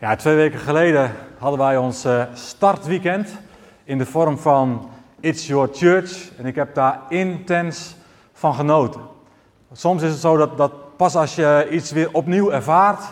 [0.00, 3.28] Ja, twee weken geleden hadden wij ons uh, startweekend
[3.84, 6.30] in de vorm van It's Your Church.
[6.38, 7.96] En ik heb daar intens
[8.32, 9.00] van genoten.
[9.72, 13.02] Soms is het zo dat, dat pas als je iets weer opnieuw ervaart,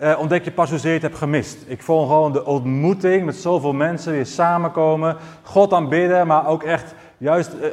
[0.00, 1.58] uh, ontdek je pas hoezeer je het hebt gemist.
[1.66, 6.94] Ik vond gewoon de ontmoeting met zoveel mensen weer samenkomen, God aanbidden, maar ook echt
[7.16, 7.66] juist uh,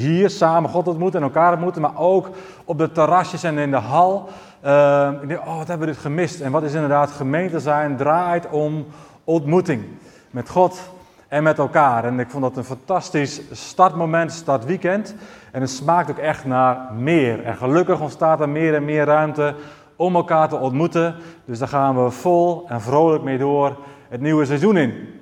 [0.00, 2.30] hier samen God ontmoeten en elkaar ontmoeten, maar ook
[2.64, 4.28] op de terrasjes en in de hal.
[4.64, 6.40] Uh, ik denk, oh, wat hebben we dit gemist?
[6.40, 8.86] En wat is inderdaad gemeente zijn, draait om
[9.24, 9.84] ontmoeting
[10.30, 10.90] met God
[11.28, 12.04] en met elkaar.
[12.04, 15.14] En ik vond dat een fantastisch startmoment, startweekend.
[15.52, 17.44] En het smaakt ook echt naar meer.
[17.44, 19.54] En gelukkig ontstaat er meer en meer ruimte
[19.96, 21.14] om elkaar te ontmoeten.
[21.44, 23.76] Dus daar gaan we vol en vrolijk mee door
[24.08, 25.20] het nieuwe seizoen in.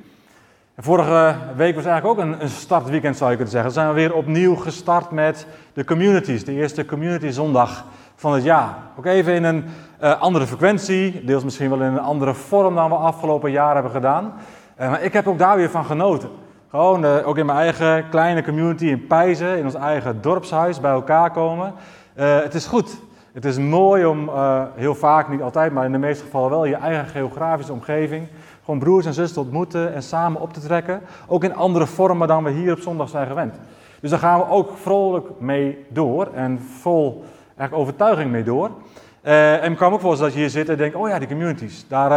[0.75, 3.75] En vorige week was eigenlijk ook een, een startweekend, zou je kunnen zeggen.
[3.75, 6.45] Dan zijn we weer opnieuw gestart met de communities.
[6.45, 7.85] De eerste community zondag
[8.21, 8.77] van het jaar.
[8.99, 9.65] Ook even in een
[10.03, 13.93] uh, andere frequentie, deels misschien wel in een andere vorm dan we afgelopen jaar hebben
[13.93, 14.33] gedaan.
[14.81, 16.29] Uh, maar ik heb ook daar weer van genoten.
[16.71, 20.91] Gewoon uh, ook in mijn eigen kleine community in Pijzen, in ons eigen dorpshuis, bij
[20.91, 21.73] elkaar komen.
[22.15, 22.99] het is goed.
[23.33, 24.31] Het is mooi om,
[24.75, 28.27] heel vaak, niet altijd, maar in de meeste gevallen wel, je eigen geografische omgeving.
[28.65, 31.01] Gewoon broers en zussen te ontmoeten en samen op te trekken.
[31.27, 33.55] Ook in andere vormen dan we hier op zondag zijn gewend.
[34.01, 37.25] Dus daar gaan we ook vrolijk mee door en vol
[37.61, 38.71] eigenlijk overtuiging mee door.
[39.23, 41.29] Uh, en ik me ook voorstellen dat je hier zit en denkt, oh ja, die
[41.29, 41.89] communities.
[41.89, 42.11] Daar,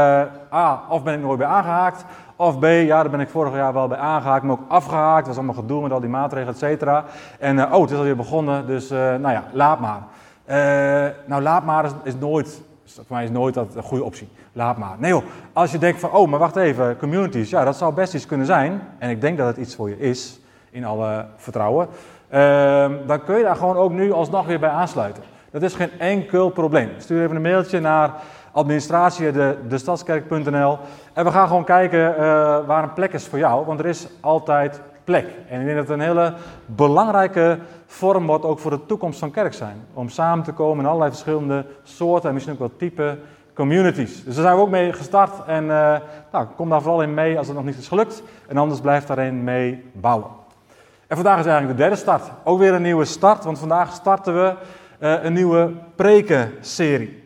[0.53, 3.53] uh, A, of ben ik nooit bij aangehaakt, of B, ja, daar ben ik vorig
[3.53, 5.17] jaar wel bij aangehaakt, maar ook afgehaakt.
[5.17, 7.05] Dat was allemaal gedoe met al die maatregelen, et cetera.
[7.39, 10.01] En uh, oh, het is alweer begonnen, dus nou ja, laat maar.
[11.25, 14.29] nou, laat maar is, is, nooit, voor mij is nooit dat een goede optie.
[14.53, 14.95] Laat maar.
[14.97, 18.13] Nee joh, als je denkt van, oh, maar wacht even, communities, ja, dat zou best
[18.13, 18.81] iets kunnen zijn.
[18.97, 21.87] En ik denk dat het iets voor je is, in alle vertrouwen.
[23.05, 25.23] dan kun je daar gewoon ook nu alsnog weer bij aansluiten.
[25.53, 26.89] Dat is geen enkel probleem.
[26.97, 28.13] Stuur even een mailtje naar
[28.51, 30.77] administratie.destadskerk.nl
[31.13, 32.15] en we gaan gewoon kijken uh,
[32.65, 35.25] waar een plek is voor jou, want er is altijd plek.
[35.49, 36.33] En ik denk dat het een hele
[36.65, 39.85] belangrijke vorm wordt ook voor de toekomst van kerk zijn.
[39.93, 43.17] Om samen te komen in allerlei verschillende soorten en misschien ook wel type
[43.53, 44.23] communities.
[44.23, 45.95] Dus daar zijn we ook mee gestart en uh,
[46.31, 48.23] nou, kom daar vooral in mee als het nog niet is gelukt.
[48.47, 50.27] En anders blijf daarin mee bouwen.
[51.07, 52.31] En vandaag is eigenlijk de derde start.
[52.43, 54.53] Ook weer een nieuwe start, want vandaag starten we
[54.99, 57.23] een nieuwe prekenserie.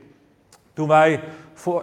[0.74, 1.20] Toen wij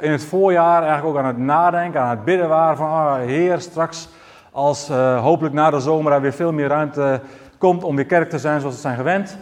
[0.00, 3.60] in het voorjaar eigenlijk ook aan het nadenken, aan het bidden waren van, oh, Heer,
[3.60, 4.08] straks
[4.50, 7.20] als uh, hopelijk na de zomer er weer veel meer ruimte
[7.58, 9.36] komt om weer kerk te zijn zoals we zijn gewend.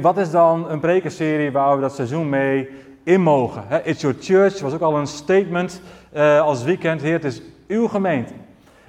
[0.00, 2.68] Wat is dan een prekenserie waar we dat seizoen mee
[3.02, 3.62] in mogen?
[3.84, 5.80] It's Your Church was ook al een statement
[6.16, 7.02] uh, als weekend.
[7.02, 8.32] Heer, het is uw gemeente.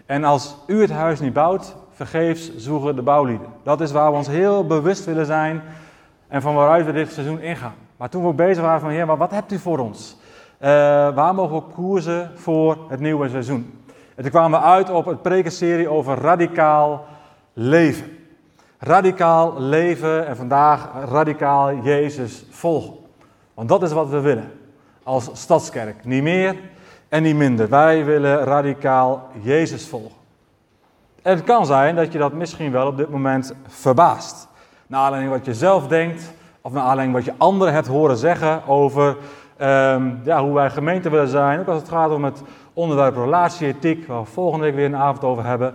[0.05, 3.47] En als u het huis niet bouwt, vergeefs zoeken de bouwlieden.
[3.63, 5.61] Dat is waar we ons heel bewust willen zijn
[6.29, 7.75] en van waaruit we dit seizoen ingaan.
[7.97, 10.17] Maar toen we bezig waren van, Heer, maar wat hebt u voor ons?
[10.61, 10.67] Uh,
[11.15, 13.83] waar mogen we koersen voor het nieuwe seizoen?
[14.15, 17.05] En toen kwamen we uit op het prekenserie over radicaal
[17.53, 18.17] leven.
[18.77, 22.93] Radicaal leven en vandaag radicaal Jezus volgen.
[23.53, 24.51] Want dat is wat we willen
[25.03, 26.05] als stadskerk.
[26.05, 26.55] Niet meer
[27.09, 27.69] en niet minder.
[27.69, 30.17] Wij willen radicaal Jezus volgen.
[31.21, 34.48] En het kan zijn dat je dat misschien wel op dit moment verbaast.
[34.89, 38.67] Naar aanleiding wat je zelf denkt, of naar aanleiding wat je anderen hebt horen zeggen
[38.67, 39.07] over
[39.61, 41.59] um, ja, hoe wij gemeente willen zijn.
[41.59, 45.23] Ook als het gaat om het onderwerp relatieethiek, waar we volgende week weer een avond
[45.23, 45.73] over hebben.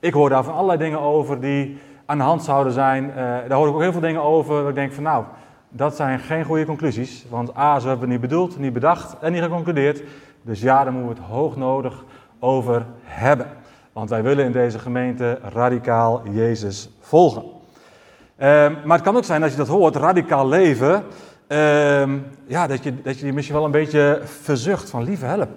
[0.00, 3.04] Ik hoor daar van allerlei dingen over die aan de hand zouden zijn.
[3.04, 5.24] Uh, daar hoor ik ook heel veel dingen over waar ik denk van nou,
[5.68, 7.26] dat zijn geen goede conclusies.
[7.28, 10.02] Want A, ze hebben we niet bedoeld, niet bedacht en niet geconcludeerd.
[10.42, 12.04] Dus ja, daar moeten we het hoog nodig
[12.38, 13.46] over hebben.
[13.92, 17.60] Want wij willen in deze gemeente radicaal Jezus volgen.
[18.42, 21.04] Ehm, maar het kan ook zijn als je dat hoort, radicaal leven,
[21.48, 22.02] uh,
[22.46, 25.48] ja, dat, je, dat je misschien wel een beetje verzucht van lieve help.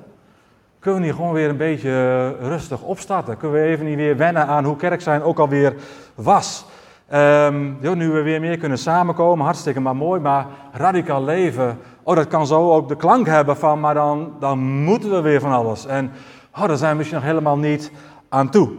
[0.79, 3.37] Kunnen we niet gewoon weer een beetje rustig opstarten?
[3.37, 5.75] Kunnen we even niet weer wennen aan hoe kerk zijn ook alweer
[6.15, 6.65] was?
[7.13, 12.27] Um, nu we weer meer kunnen samenkomen, hartstikke maar mooi, maar radicaal leven, oh dat
[12.27, 15.85] kan zo ook de klank hebben van, maar dan, dan moeten we weer van alles.
[15.85, 16.11] En
[16.55, 17.91] oh, daar zijn we misschien nog helemaal niet
[18.29, 18.71] aan toe.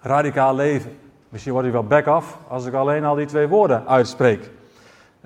[0.00, 0.90] Radicaal leven.
[1.28, 4.50] Misschien word je wel back af als ik alleen al die twee woorden uitspreek.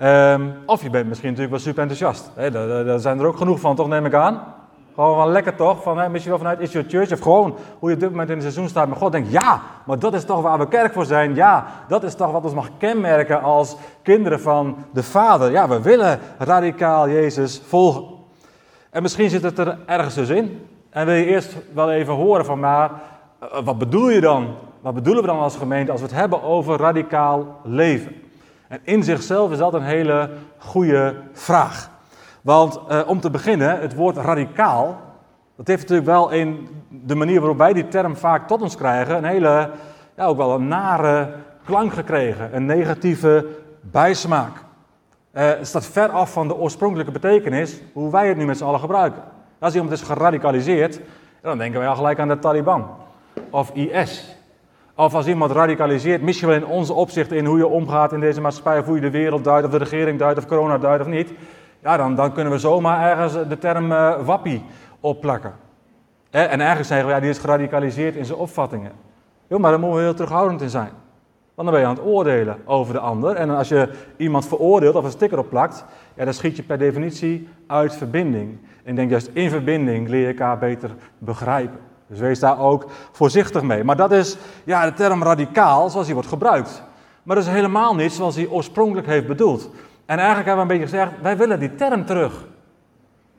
[0.01, 2.31] Um, of je bent misschien natuurlijk wel super enthousiast.
[2.85, 4.43] daar, zijn er ook genoeg van, toch neem ik aan.
[4.93, 7.11] Gewoon wel lekker toch, van, misschien wel vanuit Is Your Church.
[7.11, 9.11] Of gewoon hoe je op dit moment in het seizoen staat met God.
[9.11, 11.35] Denk, ja, maar dat is toch waar we kerk voor zijn.
[11.35, 15.51] Ja, dat is toch wat ons mag kenmerken als kinderen van de Vader.
[15.51, 18.03] Ja, we willen radicaal Jezus volgen.
[18.89, 20.67] En misschien zit het er ergens dus in.
[20.89, 22.91] En wil je eerst wel even horen van, maar
[23.39, 26.43] eh, wat bedoel je dan wat bedoelen we dan als gemeente als we het hebben
[26.43, 28.15] over radicaal leven?
[28.67, 31.89] En in zichzelf is dat een hele goede vraag.
[32.41, 35.01] Want eh, om te beginnen, het woord radicaal
[35.55, 39.17] Dat heeft natuurlijk wel in de manier waarop wij die term vaak tot ons krijgen,
[39.17, 39.69] een hele,
[40.15, 41.33] ja, ook wel een nare
[41.65, 43.47] klank gekregen, een negatieve
[43.81, 44.53] bijsmaak.
[44.55, 48.63] Uh, het staat ver af van de oorspronkelijke betekenis, hoe wij het nu met z'n
[48.63, 49.21] allen gebruiken.
[49.59, 50.99] Als iemand is geradicaliseerd,
[51.41, 52.87] dan denken wij al gelijk aan de Taliban
[53.49, 54.42] of IS.
[54.95, 58.41] Of als iemand radicaliseert, misschien wel in onze opzicht in hoe je omgaat in deze
[58.41, 61.09] maatschappij, of hoe je de wereld duidt, of de regering duidt, of corona duidt of
[61.09, 61.33] niet.
[61.81, 64.63] Ja, dan, dan kunnen we zomaar ergens de term uh, wappie
[64.99, 65.53] opplakken.
[66.29, 68.91] En eigenlijk zeggen we, ja, die is geradicaliseerd in zijn opvattingen.
[69.47, 70.91] Jo, maar daar moeten we heel terughoudend in zijn.
[71.55, 73.35] Want dan ben je aan het oordelen over de ander.
[73.35, 75.85] En als je iemand veroordeelt of een sticker opplakt,
[76.15, 78.57] ja, dan schiet je per definitie uit verbinding.
[78.83, 81.79] En ik denk juist in verbinding leer je elkaar beter begrijpen.
[82.13, 83.83] Dus wees daar ook voorzichtig mee.
[83.83, 86.83] Maar dat is ja, de term radicaal zoals die wordt gebruikt.
[87.23, 89.69] Maar dat is helemaal niet zoals hij oorspronkelijk heeft bedoeld.
[90.05, 92.45] En eigenlijk hebben we een beetje gezegd, wij willen die term terug.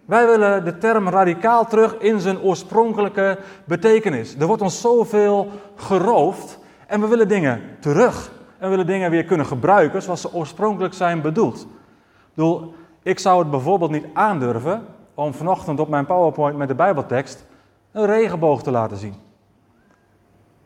[0.05, 4.37] Wij willen de term radicaal terug in zijn oorspronkelijke betekenis.
[4.39, 8.31] Er wordt ons zoveel geroofd en we willen dingen terug.
[8.59, 11.61] En we willen dingen weer kunnen gebruiken zoals ze oorspronkelijk zijn bedoeld.
[11.61, 16.75] Ik bedoel, ik zou het bijvoorbeeld niet aandurven om vanochtend op mijn PowerPoint met de
[16.75, 17.47] Bijbeltekst
[17.95, 19.15] een regenboog te laten zien.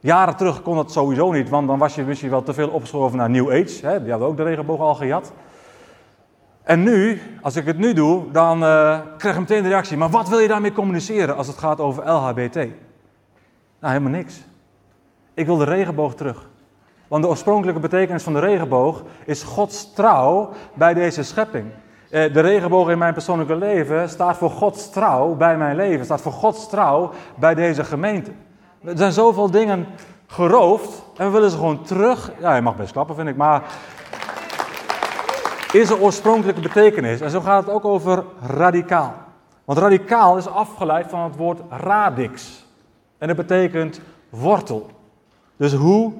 [0.00, 3.18] Jaren terug kon dat sowieso niet, want dan was je misschien wel te veel opgeschoven
[3.18, 3.86] naar New Age.
[3.86, 4.02] Hè?
[4.02, 5.32] Die hadden ook de regenboog al gejat.
[6.62, 9.96] En nu, als ik het nu doe, dan uh, krijg ik meteen de reactie.
[9.96, 12.54] Maar wat wil je daarmee communiceren als het gaat over LHBT?
[12.54, 12.68] Nou,
[13.80, 14.44] helemaal niks.
[15.34, 16.48] Ik wil de regenboog terug.
[17.08, 21.70] Want de oorspronkelijke betekenis van de regenboog is Gods trouw bij deze schepping.
[22.10, 26.20] Eh, de regenboog in mijn persoonlijke leven staat voor Gods trouw bij mijn leven, staat
[26.20, 28.30] voor Gods trouw bij deze gemeente.
[28.84, 29.86] Er zijn zoveel dingen
[30.26, 32.32] geroofd en we willen ze gewoon terug.
[32.40, 33.62] Ja, je mag best klappen, vind ik, maar
[35.72, 37.20] is een oorspronkelijke betekenis.
[37.20, 39.14] En zo gaat het ook over radicaal.
[39.64, 42.66] Want radicaal is afgeleid van het woord radix.
[43.18, 44.90] En dat betekent wortel.
[45.56, 46.12] Dus hoe,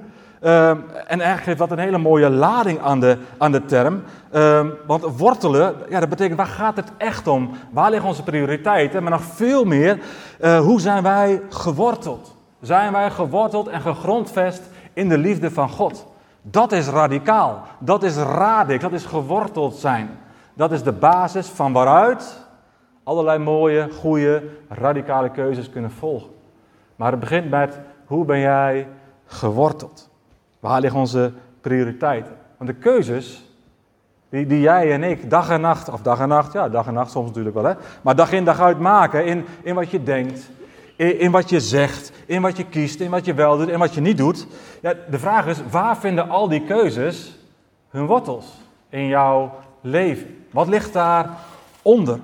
[0.43, 4.02] uh, en eigenlijk geeft dat een hele mooie lading aan de, aan de term.
[4.35, 7.50] Uh, want wortelen, ja, dat betekent waar gaat het echt om?
[7.70, 9.02] Waar liggen onze prioriteiten?
[9.02, 9.99] Maar nog veel meer,
[10.40, 12.37] uh, hoe zijn wij geworteld?
[12.61, 14.62] Zijn wij geworteld en gegrondvest
[14.93, 16.06] in de liefde van God?
[16.43, 17.62] Dat is radicaal.
[17.79, 18.82] Dat is radix.
[18.82, 20.11] Dat is geworteld zijn.
[20.55, 22.46] Dat is de basis van waaruit
[23.08, 26.31] allerlei mooie, goede, radicale keuzes kunnen volgen.
[26.96, 28.88] Maar het begint met hoe ben jij
[29.26, 30.11] geworteld?
[30.60, 32.32] Waar liggen onze prioriteiten?
[32.56, 33.49] Want de keuzes
[34.28, 36.94] die, die jij en ik dag en nacht, of dag en nacht, ja, dag en
[36.94, 40.02] nacht soms natuurlijk wel, hè, maar dag in dag uit maken in, in wat je
[40.02, 40.50] denkt,
[40.96, 43.94] in, wat je zegt, in wat je kiest, in wat je wel doet en wat
[43.94, 44.46] je niet doet.
[44.82, 47.38] Ja, de vraag is, waar vinden al die keuzes
[47.88, 48.46] hun wortels
[48.88, 50.44] in jouw leven?
[50.50, 52.20] Wat ligt daaronder?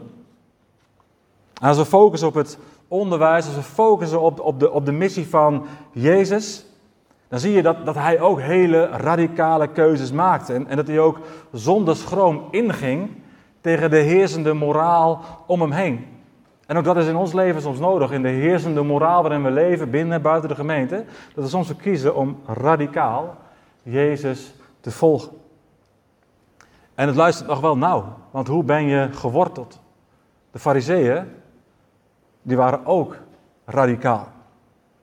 [1.60, 2.58] En als we focussen op het
[2.88, 6.66] onderwijs, als we focussen op, op, de, op de missie van Jezus,
[7.34, 10.52] dan zie je dat, dat hij ook hele radicale keuzes maakte.
[10.52, 11.18] En, en dat hij ook
[11.52, 13.10] zonder schroom inging
[13.60, 16.06] tegen de heersende moraal om hem heen.
[16.66, 19.50] En ook dat is in ons leven soms nodig, in de heersende moraal waarin we
[19.50, 21.04] leven, binnen en buiten de gemeente,
[21.34, 23.36] dat we soms kiezen om radicaal
[23.82, 25.32] Jezus te volgen.
[26.94, 29.80] En het luistert nog wel nauw, want hoe ben je geworteld?
[30.50, 31.24] De fariseeën,
[32.42, 33.16] die waren ook
[33.64, 34.33] radicaal.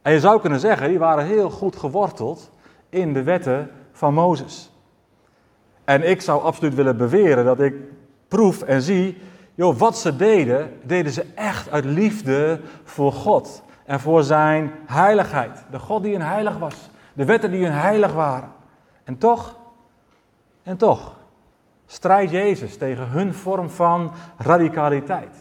[0.01, 2.51] En je zou kunnen zeggen, die waren heel goed geworteld
[2.89, 4.72] in de wetten van Mozes.
[5.84, 7.75] En ik zou absoluut willen beweren dat ik
[8.27, 9.17] proef en zie
[9.55, 15.63] joh, wat ze deden, deden ze echt uit liefde voor God en voor zijn heiligheid.
[15.72, 18.51] De God die een heilig was, de wetten die een heilig waren.
[19.03, 19.55] En toch,
[20.63, 21.15] en toch,
[21.86, 25.36] strijdt Jezus tegen hun vorm van radicaliteit.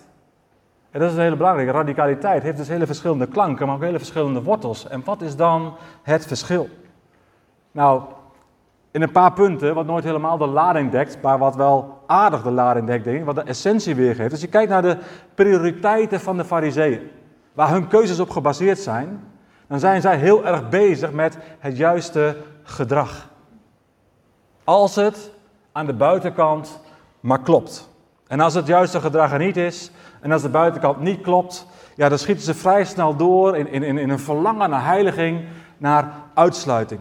[0.91, 1.73] En dat is een hele belangrijke.
[1.73, 4.89] Radicaliteit heeft dus hele verschillende klanken, maar ook hele verschillende wortels.
[4.89, 6.69] En wat is dan het verschil?
[7.73, 8.03] Nou,
[8.91, 12.51] in een paar punten, wat nooit helemaal de lading dekt, maar wat wel aardig de
[12.51, 14.33] lading dekt, denk wat de essentie weergeeft.
[14.33, 14.97] Als je kijkt naar de
[15.35, 17.11] prioriteiten van de fariseeën,
[17.53, 19.25] waar hun keuzes op gebaseerd zijn,
[19.67, 23.29] dan zijn zij heel erg bezig met het juiste gedrag.
[24.65, 25.31] Als het
[25.73, 26.81] aan de buitenkant
[27.21, 27.89] maar klopt.
[28.27, 32.09] En als het juiste gedrag er niet is, en als de buitenkant niet klopt, ja,
[32.09, 35.45] dan schieten ze vrij snel door in, in, in een verlangen naar heiliging,
[35.77, 37.01] naar uitsluiting.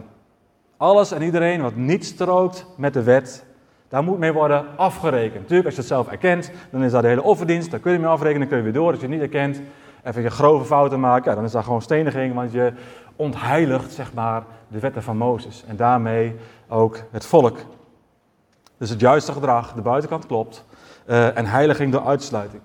[0.77, 3.45] Alles en iedereen wat niet strookt met de wet,
[3.87, 5.41] daar moet mee worden afgerekend.
[5.41, 7.99] Natuurlijk, als je het zelf erkent, dan is dat de hele offerdienst, daar kun je
[7.99, 8.91] mee afrekenen, dan kun je weer door.
[8.91, 9.61] Als je het niet erkent,
[10.03, 12.73] even je grove fouten maken, ja, dan is dat gewoon steniging, want je
[13.15, 15.63] ontheiligt, zeg maar, de wetten van Mozes.
[15.67, 16.35] En daarmee
[16.67, 17.57] ook het volk.
[18.77, 20.65] Dus het juiste gedrag, de buitenkant klopt,
[21.07, 22.61] uh, en heiliging door uitsluiting.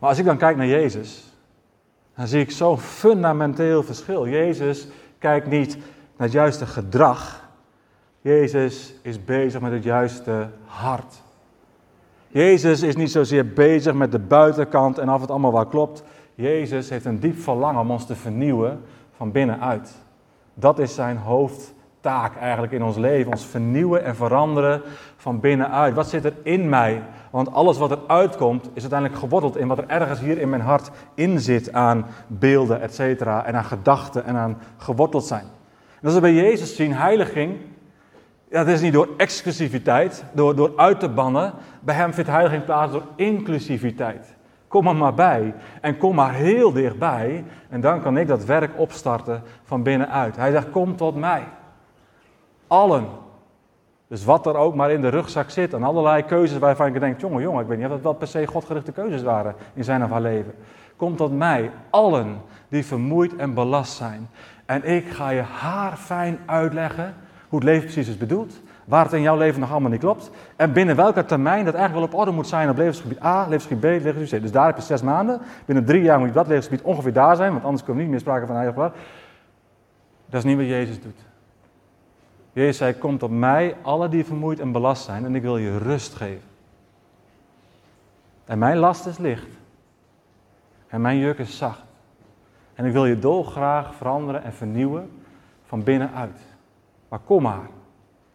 [0.00, 1.24] Maar als ik dan kijk naar Jezus,
[2.16, 4.28] dan zie ik zo'n fundamenteel verschil.
[4.28, 4.86] Jezus
[5.18, 7.48] kijkt niet naar het juiste gedrag.
[8.20, 11.22] Jezus is bezig met het juiste hart.
[12.28, 16.02] Jezus is niet zozeer bezig met de buitenkant en of het allemaal wel klopt.
[16.34, 18.82] Jezus heeft een diep verlangen om ons te vernieuwen
[19.16, 19.94] van binnenuit.
[20.54, 21.16] Dat is zijn
[22.02, 23.32] hoofdtaak eigenlijk in ons leven.
[23.32, 24.82] Ons vernieuwen en veranderen
[25.16, 25.94] van binnenuit.
[25.94, 27.02] Wat zit er in mij?
[27.30, 30.62] Want alles wat er uitkomt is uiteindelijk geworteld in wat er ergens hier in mijn
[30.62, 33.44] hart in zit aan beelden, et cetera.
[33.44, 35.44] En aan gedachten en aan geworteld zijn.
[36.00, 37.56] En als we bij Jezus zien, heiliging,
[38.50, 41.52] ja, dat is niet door exclusiviteit, door, door uit te bannen.
[41.80, 44.36] Bij hem vindt heiliging plaats door inclusiviteit.
[44.68, 48.70] Kom er maar bij en kom maar heel dichtbij en dan kan ik dat werk
[48.76, 50.36] opstarten van binnenuit.
[50.36, 51.42] Hij zegt, kom tot mij.
[52.70, 53.06] Allen.
[54.08, 57.20] Dus wat er ook maar in de rugzak zit en allerlei keuzes waarvan ik denk,
[57.20, 60.04] jongen, jongen, ik weet niet of dat wel per se godgerichte keuzes waren in zijn
[60.04, 60.54] of haar leven.
[60.96, 64.28] Kom tot mij, allen die vermoeid en belast zijn.
[64.66, 67.14] En ik ga je haar fijn uitleggen
[67.48, 68.60] hoe het leven precies is bedoeld.
[68.84, 70.30] Waar het in jouw leven nog allemaal niet klopt.
[70.56, 73.80] En binnen welke termijn dat eigenlijk wel op orde moet zijn op levensgebied A, levensgebied
[73.80, 74.42] B, levensgebied C.
[74.42, 75.40] Dus daar heb je zes maanden.
[75.64, 77.52] Binnen drie jaar moet je dat levensgebied ongeveer daar zijn.
[77.52, 78.92] Want anders kunnen we niet meer sprake van heilig Dat
[80.30, 81.29] is niet wat Jezus doet.
[82.52, 85.24] Jezus zei, kom tot mij, alle die vermoeid en belast zijn.
[85.24, 86.48] En ik wil je rust geven.
[88.44, 89.58] En mijn last is licht.
[90.88, 91.84] En mijn juk is zacht.
[92.74, 95.10] En ik wil je dolgraag veranderen en vernieuwen
[95.64, 96.40] van binnenuit.
[97.08, 97.68] Maar kom maar.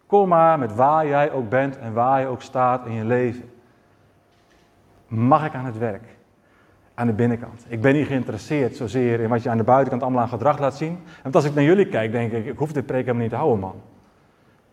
[0.06, 3.50] Kom maar met waar jij ook bent en waar je ook staat in je leven.
[5.08, 6.04] Mag ik aan het werk?
[6.94, 7.66] Aan de binnenkant.
[7.68, 10.76] Ik ben niet geïnteresseerd zozeer in wat je aan de buitenkant allemaal aan gedrag laat
[10.76, 11.00] zien.
[11.24, 13.38] Want als ik naar jullie kijk, denk ik, ik hoef dit preek helemaal niet te
[13.38, 13.82] houden, man.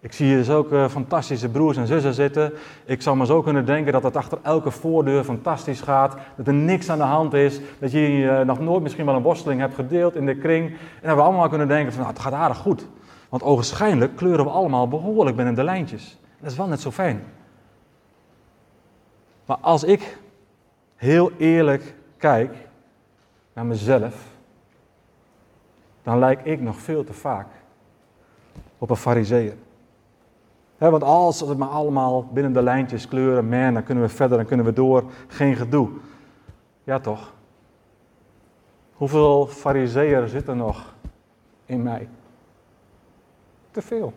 [0.02, 2.52] Ik zie hier dus ook uh, fantastische broers en zussen zitten.
[2.84, 6.16] Ik zou maar zo kunnen denken dat het achter elke voordeur fantastisch gaat.
[6.36, 7.60] Dat er niks aan de hand is.
[7.78, 10.70] Dat je uh, nog nooit misschien wel een worsteling hebt gedeeld in de kring.
[10.70, 12.86] En dat we allemaal kunnen denken van nou, het gaat aardig goed.
[13.28, 16.18] Want ogenschijnlijk kleuren we allemaal behoorlijk binnen de lijntjes.
[16.40, 17.24] Dat is wel net zo fijn.
[19.46, 20.18] Maar als ik
[20.96, 22.54] heel eerlijk kijk
[23.52, 24.14] naar mezelf,
[26.02, 27.46] dan lijk ik nog veel te vaak
[28.78, 29.54] op een fariseer.
[30.90, 34.46] Want als het maar allemaal binnen de lijntjes kleuren, man, dan kunnen we verder, dan
[34.46, 35.88] kunnen we door, geen gedoe.
[36.84, 37.32] Ja toch?
[38.92, 40.94] Hoeveel fariseer zit er nog
[41.66, 42.08] in mij?
[43.70, 44.12] Te veel.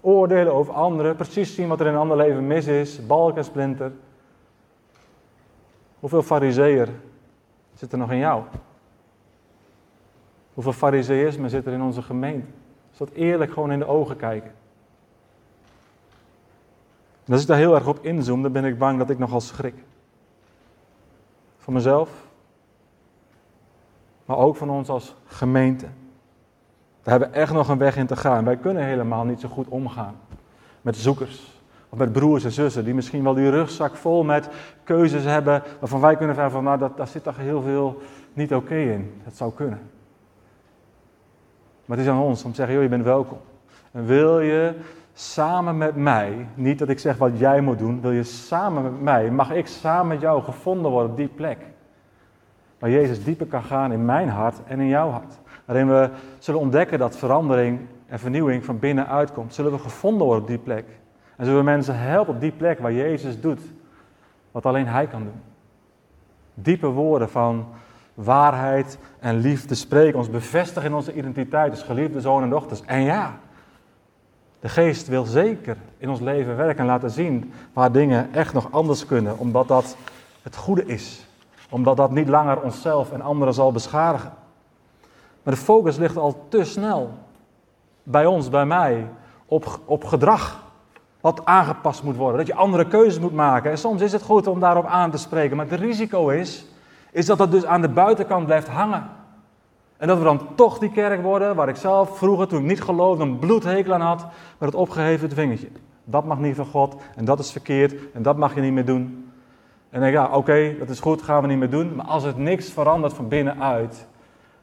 [0.00, 3.44] Oordelen over anderen, precies zien wat er in een ander leven mis is, balk en
[3.44, 3.92] splinter.
[6.00, 6.88] Hoeveel fariseer
[7.74, 8.42] zit er nog in jou?
[10.54, 12.46] Hoeveel fariseïsme zit er in onze gemeente?
[12.92, 14.52] Is dat eerlijk gewoon in de ogen kijken?
[17.24, 19.40] En als ik daar heel erg op inzoom, dan ben ik bang dat ik nogal
[19.40, 19.74] schrik.
[21.58, 22.10] Van mezelf,
[24.24, 25.86] maar ook van ons als gemeente.
[27.02, 28.44] We hebben echt nog een weg in te gaan.
[28.44, 30.14] Wij kunnen helemaal niet zo goed omgaan
[30.80, 31.60] met zoekers.
[31.88, 34.48] Of met broers en zussen die misschien wel die rugzak vol met
[34.84, 35.62] keuzes hebben.
[35.80, 38.00] Waarvan wij kunnen vragen van nou dat, daar zit toch heel veel
[38.32, 39.20] niet oké in.
[39.24, 39.80] Dat zou kunnen.
[41.84, 43.38] Maar het is aan ons om te zeggen, joh, je bent welkom.
[43.90, 44.74] En wil je
[45.14, 49.00] samen met mij, niet dat ik zeg wat jij moet doen, wil je samen met
[49.00, 51.58] mij, mag ik samen met jou gevonden worden op die plek.
[52.78, 55.40] Waar Jezus dieper kan gaan in mijn hart en in jouw hart.
[55.64, 59.54] Waarin we zullen ontdekken dat verandering en vernieuwing van binnenuit komt.
[59.54, 60.84] Zullen we gevonden worden op die plek.
[61.36, 63.60] En zullen we mensen helpen op die plek waar Jezus doet
[64.50, 65.40] wat alleen Hij kan doen.
[66.54, 67.66] Diepe woorden van
[68.14, 70.18] waarheid en liefde spreken.
[70.18, 72.82] Ons bevestigen in onze identiteit als geliefde zonen en dochters.
[72.84, 73.38] En ja,
[74.62, 78.68] de geest wil zeker in ons leven werken en laten zien waar dingen echt nog
[78.70, 79.38] anders kunnen.
[79.38, 79.96] Omdat dat
[80.42, 81.26] het goede is.
[81.70, 84.32] Omdat dat niet langer onszelf en anderen zal beschadigen.
[85.42, 87.10] Maar de focus ligt al te snel
[88.02, 89.08] bij ons, bij mij,
[89.46, 90.62] op, op gedrag.
[91.20, 93.70] Wat aangepast moet worden, dat je andere keuzes moet maken.
[93.70, 95.56] En soms is het goed om daarop aan te spreken.
[95.56, 96.66] Maar het risico is,
[97.10, 99.10] is dat dat dus aan de buitenkant blijft hangen.
[100.02, 102.82] En dat we dan toch die kerk worden waar ik zelf vroeger, toen ik niet
[102.82, 104.20] geloofde, een bloedhekel aan had,
[104.58, 105.68] met het opgeheven vingertje.
[106.04, 108.84] Dat mag niet van God en dat is verkeerd en dat mag je niet meer
[108.84, 109.32] doen.
[109.90, 111.94] En denk ja, oké, dat is goed, gaan we niet meer doen.
[111.94, 114.06] Maar als het niks verandert van binnenuit,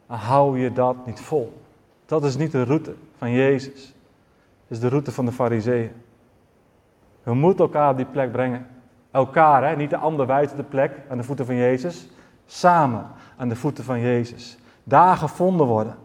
[0.07, 1.61] dan hou je dat niet vol.
[2.05, 3.93] Dat is niet de route van Jezus.
[4.67, 5.91] Het is de route van de fariseeën.
[7.23, 8.67] We moeten elkaar op die plek brengen.
[9.11, 9.75] Elkaar, hè?
[9.75, 12.09] niet de ander buiten de plek aan de voeten van Jezus.
[12.45, 14.57] Samen aan de voeten van Jezus.
[14.89, 15.95] Daar gevonden worden.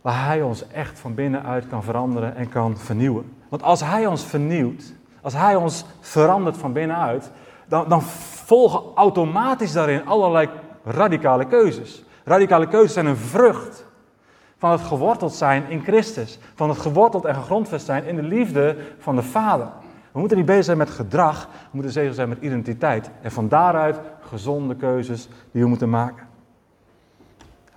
[0.00, 3.36] Waar Hij ons echt van binnenuit kan veranderen en kan vernieuwen.
[3.48, 4.92] Want als Hij ons vernieuwt,
[5.22, 7.30] als Hij ons verandert van binnenuit,
[7.68, 10.48] dan, dan volgen automatisch daarin allerlei
[10.84, 12.04] radicale keuzes.
[12.24, 13.86] Radicale keuzes zijn een vrucht
[14.58, 16.38] van het geworteld zijn in Christus.
[16.54, 19.68] Van het geworteld en gegrondvest zijn in de liefde van de Vader.
[20.12, 23.10] We moeten niet bezig zijn met gedrag, we moeten bezig zijn met identiteit.
[23.22, 26.29] En van daaruit gezonde keuzes die we moeten maken.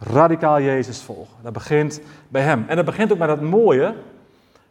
[0.03, 1.35] Radicaal Jezus volgen.
[1.41, 2.65] Dat begint bij Hem.
[2.67, 3.95] En dat begint ook met dat mooie,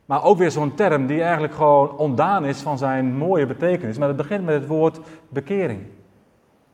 [0.04, 3.98] maar ook weer zo'n term die eigenlijk gewoon ontdaan is van zijn mooie betekenis.
[3.98, 5.80] Maar het begint met het woord bekering.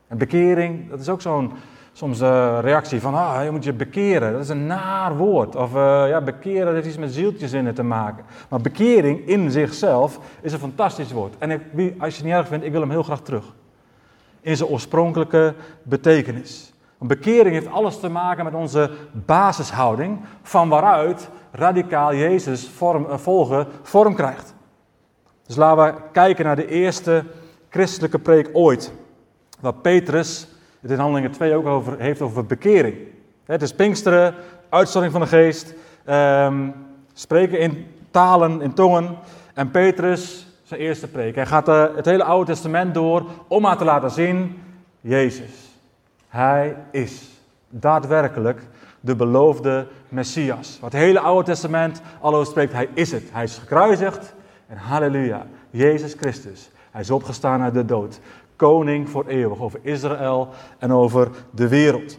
[0.07, 1.51] En bekering, dat is ook zo'n
[1.93, 4.31] soms uh, reactie van, ah, je moet je bekeren.
[4.31, 5.55] Dat is een naar woord.
[5.55, 8.25] Of uh, ja, bekeren, dat heeft iets met zieltjes in te maken.
[8.49, 11.33] Maar bekering in zichzelf is een fantastisch woord.
[11.37, 11.61] En ik,
[11.99, 13.45] als je het niet erg vindt, ik wil hem heel graag terug.
[14.41, 16.73] In zijn oorspronkelijke betekenis.
[16.99, 23.17] Een bekering heeft alles te maken met onze basishouding, van waaruit radicaal Jezus vorm, uh,
[23.17, 24.55] volgen vorm krijgt.
[25.45, 27.23] Dus laten we kijken naar de eerste
[27.69, 28.93] christelijke preek ooit.
[29.59, 30.47] Waar Petrus
[30.81, 32.95] het in Handelingen 2 ook over, heeft over bekering.
[33.45, 34.35] Het is Pinksteren,
[34.69, 35.73] uitstorting van de geest,
[36.09, 36.73] um,
[37.13, 39.17] spreken in talen, in tongen.
[39.53, 41.35] En Petrus, zijn eerste preek.
[41.35, 44.61] Hij gaat uh, het hele Oude Testament door om maar te laten zien,
[45.01, 45.68] Jezus.
[46.29, 47.29] Hij is
[47.69, 48.61] daadwerkelijk
[48.99, 50.77] de beloofde Messias.
[50.81, 53.23] Wat het hele Oude Testament al over spreekt, hij is het.
[53.31, 54.33] Hij is gekruisigd
[54.67, 56.69] en halleluja, Jezus Christus.
[56.91, 58.19] Hij is opgestaan uit de dood
[58.59, 62.17] koning voor eeuwig over Israël en over de wereld.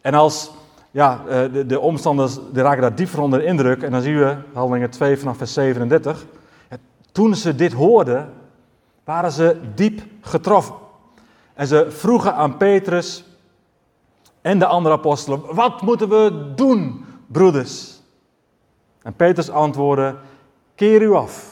[0.00, 0.50] En als
[0.90, 4.18] ja, eh, de, de omstanders die raken daar dieper onder de indruk, en dan zien
[4.18, 6.26] we handelingen 2 vanaf vers 37.
[7.12, 8.32] Toen ze dit hoorden,
[9.04, 10.74] waren ze diep getroffen.
[11.54, 13.24] En ze vroegen aan Petrus
[14.42, 18.00] en de andere apostelen: Wat moeten we doen, broeders?
[19.02, 20.14] En Petrus antwoordde:
[20.74, 21.50] Keer u af.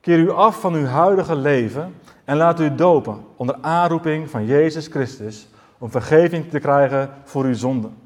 [0.00, 4.86] Keer u af van uw huidige leven en laat u dopen onder aanroeping van Jezus
[4.86, 5.48] Christus
[5.78, 7.96] om vergeving te krijgen voor uw zonden.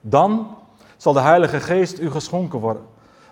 [0.00, 0.56] Dan
[0.96, 2.82] zal de Heilige Geest u geschonken worden.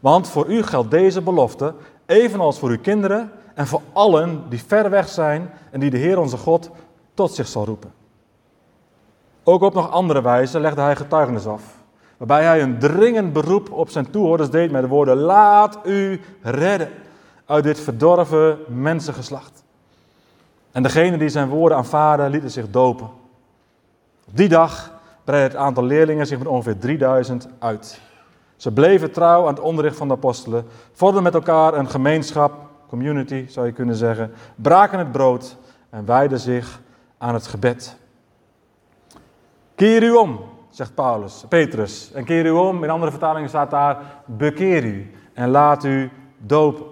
[0.01, 1.75] Want voor u geldt deze belofte,
[2.07, 6.19] evenals voor uw kinderen en voor allen die ver weg zijn en die de Heer
[6.19, 6.71] onze God
[7.15, 7.93] tot zich zal roepen.
[9.49, 11.63] Ook op nog andere wijze legde hij getuigenis af,
[12.17, 16.89] waarbij hij een dringend beroep op zijn toehoorders deed met de woorden: Laat u redden
[17.45, 19.65] uit dit verdorven mensengeslacht.
[20.73, 23.07] En degene die zijn woorden aanvaarden, lieten zich dopen.
[24.27, 24.93] Op die dag
[25.25, 28.01] breidde het aantal leerlingen zich met ongeveer 3000 uit.
[28.57, 32.55] Ze bleven trouw aan het onderricht van de apostelen, vormden met elkaar een gemeenschap,
[32.89, 35.57] community zou je kunnen zeggen, braken het brood
[35.91, 36.81] en wijden zich
[37.19, 37.97] aan het gebed.
[39.77, 42.13] Keer u om, zegt Paulus, Petrus.
[42.13, 46.87] En keer u om, in andere vertalingen staat daar, bekeer u en laat u dopen.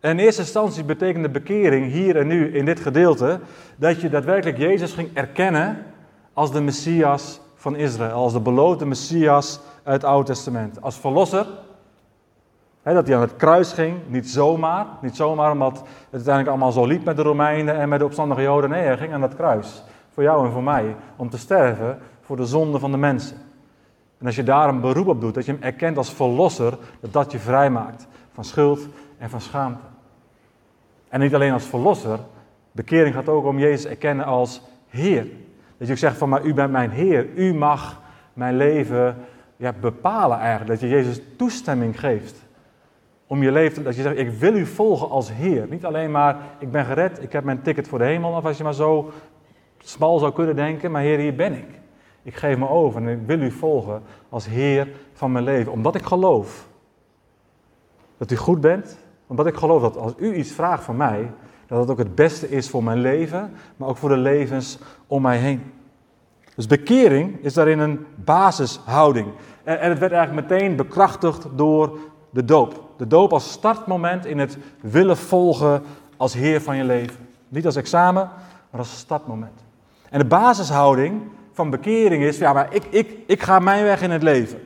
[0.00, 3.40] En in eerste instantie betekende bekering hier en nu in dit gedeelte
[3.76, 5.84] dat je daadwerkelijk Jezus ging erkennen
[6.32, 10.82] als de Messias van Israël, als de beloofde Messias uit het Oude Testament.
[10.82, 11.46] Als verlosser,
[12.82, 16.86] dat hij aan het kruis ging, niet zomaar, niet zomaar omdat het uiteindelijk allemaal zo
[16.86, 18.70] liep met de Romeinen en met de opstandige Joden.
[18.70, 22.36] Nee, hij ging aan dat kruis, voor jou en voor mij, om te sterven voor
[22.36, 23.36] de zonde van de mensen.
[24.18, 27.12] En als je daar een beroep op doet, dat je hem erkent als verlosser, dat
[27.12, 28.86] dat je vrijmaakt van schuld
[29.18, 29.86] en van schaamte.
[31.08, 32.18] En niet alleen als verlosser,
[32.72, 35.26] bekering gaat ook om Jezus erkennen als Heer.
[35.76, 38.00] Dat je ook zegt van, maar u bent mijn Heer, u mag
[38.32, 39.16] mijn leven
[39.56, 40.70] ja, bepalen eigenlijk.
[40.70, 42.44] Dat je Jezus toestemming geeft
[43.26, 45.66] om je leven, dat je zegt, ik wil u volgen als Heer.
[45.70, 48.56] Niet alleen maar, ik ben gered, ik heb mijn ticket voor de hemel, of als
[48.56, 49.12] je maar zo
[49.82, 51.80] smal zou kunnen denken, maar Heer, hier ben ik.
[52.22, 55.94] Ik geef me over en ik wil u volgen als Heer van mijn leven, omdat
[55.94, 56.68] ik geloof
[58.18, 61.30] dat u goed bent, omdat ik geloof dat als u iets vraagt van mij,
[61.66, 65.22] dat het ook het beste is voor mijn leven, maar ook voor de levens om
[65.22, 65.72] mij heen.
[66.54, 69.26] Dus bekering is daarin een basishouding.
[69.64, 71.98] En, en het werd eigenlijk meteen bekrachtigd door
[72.30, 72.84] de doop.
[72.96, 75.82] De doop als startmoment in het willen volgen
[76.16, 77.28] als Heer van je leven.
[77.48, 78.30] Niet als examen,
[78.70, 79.64] maar als startmoment.
[80.12, 81.22] En de basishouding
[81.52, 84.58] van bekering is, ja, maar ik, ik, ik ga mijn weg in het leven.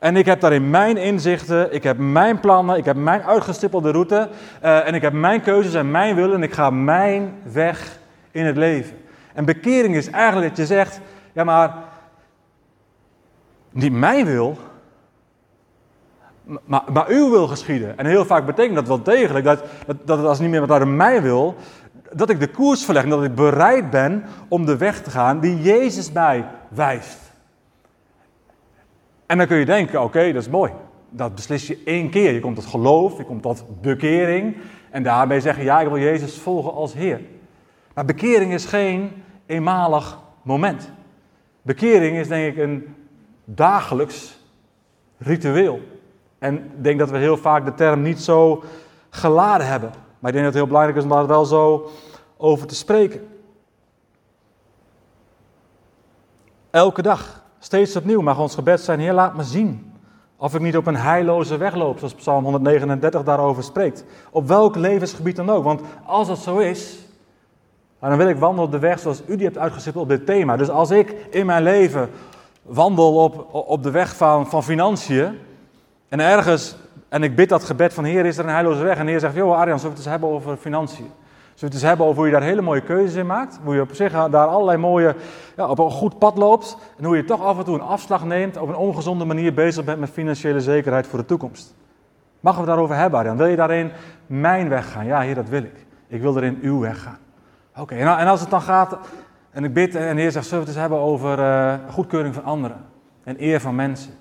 [0.00, 4.28] En ik heb daarin mijn inzichten, ik heb mijn plannen, ik heb mijn uitgestippelde route.
[4.64, 7.98] Uh, en ik heb mijn keuzes en mijn willen en ik ga mijn weg
[8.30, 8.96] in het leven.
[9.32, 11.00] En bekering is eigenlijk dat je zegt,
[11.32, 11.74] ja maar,
[13.70, 14.58] niet mijn wil,
[16.64, 17.98] maar, maar uw wil geschieden.
[17.98, 20.78] En heel vaak betekent dat wel degelijk dat, dat, dat het als niet meer wat
[20.78, 21.56] uit mij wil,
[22.14, 25.40] dat ik de koers verleg en dat ik bereid ben om de weg te gaan
[25.40, 27.18] die Jezus mij wijst.
[29.26, 30.72] En dan kun je denken, oké, dat is mooi.
[31.10, 32.32] Dat beslis je één keer.
[32.32, 34.56] Je komt tot geloof, je komt tot bekering.
[34.90, 37.20] En daarbij zeggen, ja, ik wil Jezus volgen als Heer.
[37.94, 39.10] Maar bekering is geen
[39.46, 40.90] eenmalig moment.
[41.62, 42.94] Bekering is denk ik een
[43.44, 44.38] dagelijks
[45.18, 45.80] ritueel.
[46.38, 48.64] En ik denk dat we heel vaak de term niet zo
[49.10, 49.90] geladen hebben.
[50.24, 51.90] Maar ik denk dat het heel belangrijk is om daar wel zo
[52.36, 53.28] over te spreken.
[56.70, 59.92] Elke dag, steeds opnieuw mag ons gebed zijn, Heer laat me zien
[60.36, 64.04] of ik niet op een heilloze weg loop, zoals Psalm 139 daarover spreekt.
[64.30, 65.64] Op welk levensgebied dan ook.
[65.64, 66.98] Want als dat zo is,
[68.00, 70.56] dan wil ik wandelen op de weg zoals u die hebt uitgestippeld op dit thema.
[70.56, 72.10] Dus als ik in mijn leven
[72.62, 75.38] wandel op, op de weg van, van financiën
[76.08, 76.76] en ergens,
[77.14, 78.98] en ik bid dat gebed van Heer, is er een heilloze weg?
[78.98, 80.96] En Heer zegt, joh Arjan, zullen we het eens hebben over financiën?
[80.96, 81.12] Zullen
[81.54, 83.58] we het eens hebben over hoe je daar hele mooie keuzes in maakt?
[83.64, 85.14] Hoe je op zich daar allerlei mooie,
[85.56, 86.76] ja, op een goed pad loopt.
[86.98, 89.84] En hoe je toch af en toe een afslag neemt, op een ongezonde manier bezig
[89.84, 91.74] bent met financiële zekerheid voor de toekomst.
[92.40, 93.36] Mag we daarover hebben, Arjan?
[93.36, 93.90] Wil je daarin
[94.26, 95.06] mijn weg gaan?
[95.06, 95.86] Ja, Heer, dat wil ik.
[96.06, 97.18] Ik wil erin uw weg gaan.
[97.76, 98.98] Oké, en als het dan gaat,
[99.50, 102.34] en ik bid en de Heer zegt, zullen we het eens hebben over uh, goedkeuring
[102.34, 102.84] van anderen
[103.24, 104.12] en eer van mensen.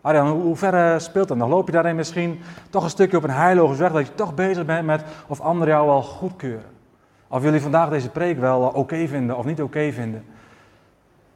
[0.00, 1.48] Arjan, hoe, ver uh, speelt dat nog?
[1.48, 4.64] Loop je daarin misschien toch een stukje op een heilige weg, dat je toch bezig
[4.64, 6.70] bent met of anderen jou wel goedkeuren?
[7.28, 10.24] Of jullie vandaag deze preek wel oké vinden of niet oké vinden?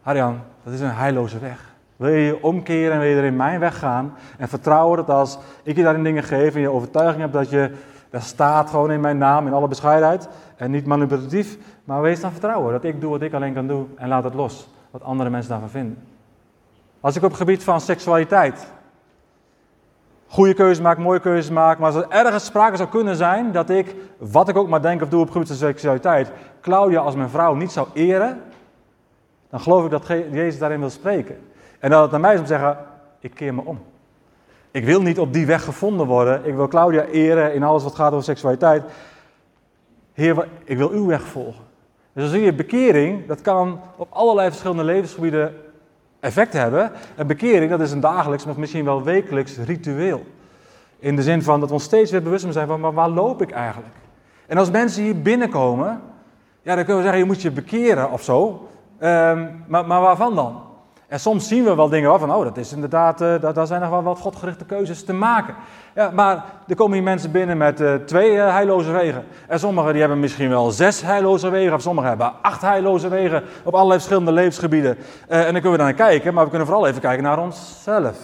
[0.03, 1.73] Arjan, dat is een heilloze weg.
[1.97, 5.11] Wil je je omkeren en wil je er in mijn weg gaan en vertrouwen dat
[5.11, 7.71] als ik je daarin dingen geef en je overtuiging hebt dat je
[8.15, 10.29] dat staat gewoon in mijn naam, in alle bescheidenheid.
[10.57, 12.73] En niet manipulatief, maar wees dan vertrouwen.
[12.73, 14.69] Dat ik doe wat ik alleen kan doen en laat het los.
[14.91, 16.14] Wat andere mensen daarvan vinden.
[17.05, 18.73] Als ik op het gebied van seksualiteit
[20.27, 21.79] goede keuzes maak, mooie keuzes maak.
[21.79, 25.03] Maar als er ergens sprake zou kunnen zijn dat ik, wat ik ook maar denk
[25.03, 28.43] of doe op het gebied van seksualiteit, Claudia als mijn vrouw niet zou eren.
[29.51, 31.39] Dan geloof ik dat Jezus daarin wil spreken.
[31.79, 32.79] En dat het naar mij is om te zeggen,
[33.21, 33.83] ik keer me om.
[34.71, 36.47] Ik wil niet op die weg gevonden worden.
[36.47, 38.83] Ik wil Claudia eren in alles wat gaat over seksualiteit.
[40.13, 41.65] Heer, ik wil uw weg volgen.
[42.13, 45.64] Dus dan zie je, bekering, dat kan op allerlei verschillende levensgebieden
[46.25, 46.93] effect hebben.
[47.17, 50.27] En bekering, dat is een dagelijks, of misschien wel wekelijks ritueel.
[50.99, 53.43] In de zin van dat we ons steeds weer bewust zijn van, maar waar loop
[53.43, 53.95] ik eigenlijk?
[54.47, 56.01] En als mensen hier binnenkomen,
[56.63, 58.69] ja, dan kunnen we zeggen, je moet je bekeren of zo.
[59.01, 60.63] Um, maar, maar waarvan dan?
[61.15, 63.91] En soms zien we wel dingen van, oh, dat is inderdaad, uh, daar, zijn nog
[63.91, 65.55] wel wat godgerichte keuzes te maken.
[65.95, 69.25] Ja, maar er komen hier mensen binnen met uh, twee uh, heilloze wegen.
[69.49, 73.43] En sommigen die hebben misschien wel zes heilloze wegen, of sommigen hebben acht heilloze wegen
[73.65, 74.97] op allerlei verschillende levensgebieden.
[75.29, 78.19] en dan kunnen we naar kijken, maar we kunnen vooral even kijken naar onszelf.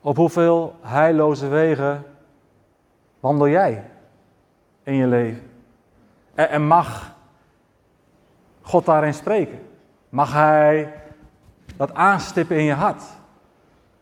[0.00, 2.04] Op hoeveel heilloze wegen
[3.20, 3.84] wandel jij
[4.82, 5.50] in je leven?
[6.34, 7.14] En, en mag
[8.62, 9.66] God daarin spreken?
[10.08, 10.92] Mag Hij
[11.76, 13.02] dat aanstippen in je hart?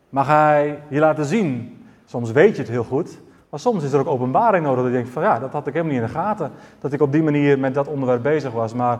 [0.09, 1.81] Mag Hij je laten zien?
[2.05, 4.83] Soms weet je het heel goed, maar soms is er ook openbaring nodig.
[4.83, 6.51] Dat je denkt van ja, dat had ik helemaal niet in de gaten.
[6.79, 8.73] Dat ik op die manier met dat onderwerp bezig was.
[8.73, 8.99] Maar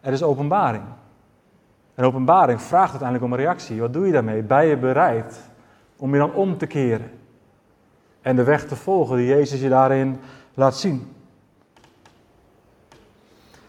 [0.00, 0.84] er is openbaring.
[1.94, 3.80] En openbaring vraagt uiteindelijk om een reactie.
[3.80, 4.42] Wat doe je daarmee?
[4.42, 5.40] Ben je bereid
[5.96, 7.10] om je dan om te keren?
[8.20, 10.20] En de weg te volgen die Jezus je daarin
[10.54, 11.12] laat zien.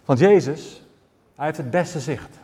[0.06, 0.84] Want Jezus,
[1.36, 2.38] hij heeft het beste zicht.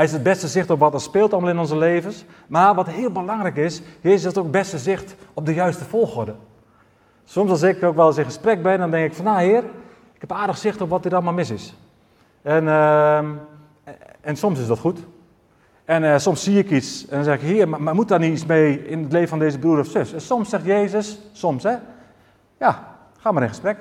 [0.00, 2.24] Hij is het beste zicht op wat er speelt allemaal in onze levens.
[2.46, 6.34] Maar wat heel belangrijk is, Jezus heeft ook het beste zicht op de juiste volgorde.
[7.24, 9.64] Soms als ik ook wel eens in gesprek ben, dan denk ik van, nou heer,
[10.12, 11.76] ik heb aardig zicht op wat er allemaal mis is.
[12.42, 13.18] En, uh,
[14.20, 14.98] en soms is dat goed.
[15.84, 18.18] En uh, soms zie ik iets en dan zeg ik, heer, maar, maar, moet daar
[18.18, 20.12] niet iets mee in het leven van deze broer of zus?
[20.12, 21.76] En soms zegt Jezus, soms hè,
[22.58, 23.78] ja, ga maar in gesprek.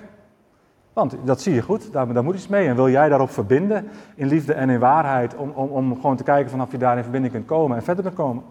[0.99, 2.67] Want dat zie je goed, daar, moet iets mee.
[2.67, 6.23] En wil jij daarop verbinden in liefde en in waarheid, om, om, om gewoon te
[6.23, 8.43] kijken vanaf je daar in verbinding kunt komen en verder kunt komen.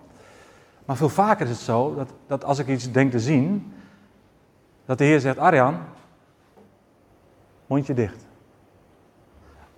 [0.85, 3.73] Maar veel vaker is het zo dat, dat als ik iets denk te zien,
[4.85, 5.77] dat de Heer zegt, Arjan,
[7.67, 8.27] mondje dicht.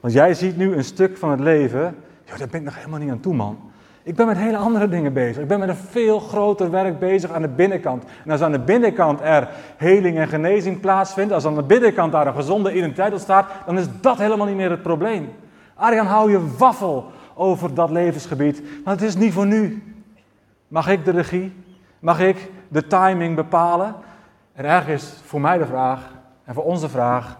[0.01, 3.11] Want jij ziet nu een stuk van het leven, daar ben ik nog helemaal niet
[3.11, 3.59] aan toe man.
[4.03, 5.43] Ik ben met hele andere dingen bezig.
[5.43, 8.05] Ik ben met een veel groter werk bezig aan de binnenkant.
[8.25, 12.27] En als aan de binnenkant er heling en genezing plaatsvindt, als aan de binnenkant daar
[12.27, 15.29] een gezonde identiteit ontstaat, dan is dat helemaal niet meer het probleem.
[15.75, 19.83] Arjan, hou je waffel over dat levensgebied, want het is niet voor nu.
[20.69, 21.53] Mag ik de regie?
[21.99, 23.95] Mag ik de timing bepalen?
[24.53, 26.11] En ergens is voor mij de vraag,
[26.45, 27.39] en voor onze vraag,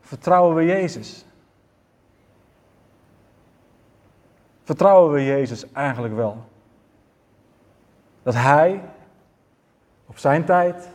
[0.00, 1.23] vertrouwen we Jezus?
[4.64, 6.36] Vertrouwen we Jezus eigenlijk wel?
[8.22, 8.80] Dat Hij
[10.06, 10.88] op zijn tijd,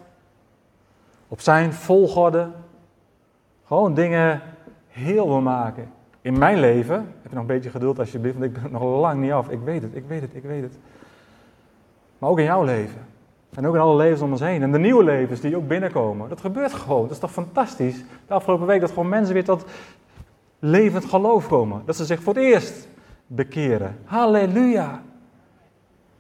[1.27, 2.49] op zijn volgorde,
[3.65, 4.41] gewoon dingen
[4.87, 5.91] heel wil maken.
[6.21, 9.21] In mijn leven, heb je nog een beetje geduld alsjeblieft, want ik ben nog lang
[9.21, 9.49] niet af.
[9.49, 10.77] Ik weet het, ik weet het, ik weet het.
[12.17, 13.07] Maar ook in jouw leven.
[13.55, 14.61] En ook in alle levens om ons heen.
[14.61, 16.29] En de nieuwe levens die ook binnenkomen.
[16.29, 17.01] Dat gebeurt gewoon.
[17.01, 18.03] Dat is toch fantastisch?
[18.27, 19.65] De afgelopen week dat gewoon mensen weer tot
[20.59, 21.81] levend geloof komen.
[21.85, 22.87] Dat ze zich voor het eerst
[23.31, 23.99] bekeren.
[24.05, 25.01] Halleluja.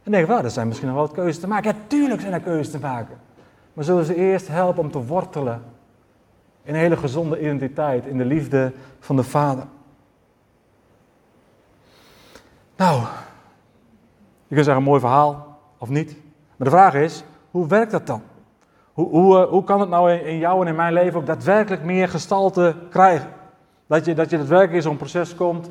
[0.03, 1.71] En denk wel, er zijn misschien nog wat keuzes te maken.
[1.71, 3.17] Ja, tuurlijk zijn er keuzes te maken.
[3.73, 5.63] Maar zullen ze eerst helpen om te wortelen
[6.63, 9.63] in een hele gezonde identiteit, in de liefde van de Vader.
[12.75, 12.99] Nou,
[14.47, 16.15] je kunt zeggen een mooi verhaal of niet.
[16.55, 18.21] Maar de vraag is, hoe werkt dat dan?
[18.93, 21.83] Hoe, hoe, eh, hoe kan het nou in jou en in mijn leven ook daadwerkelijk
[21.83, 23.29] meer gestalte krijgen?
[23.87, 25.69] Dat je, dat je daadwerkelijk in zo'n proces komt,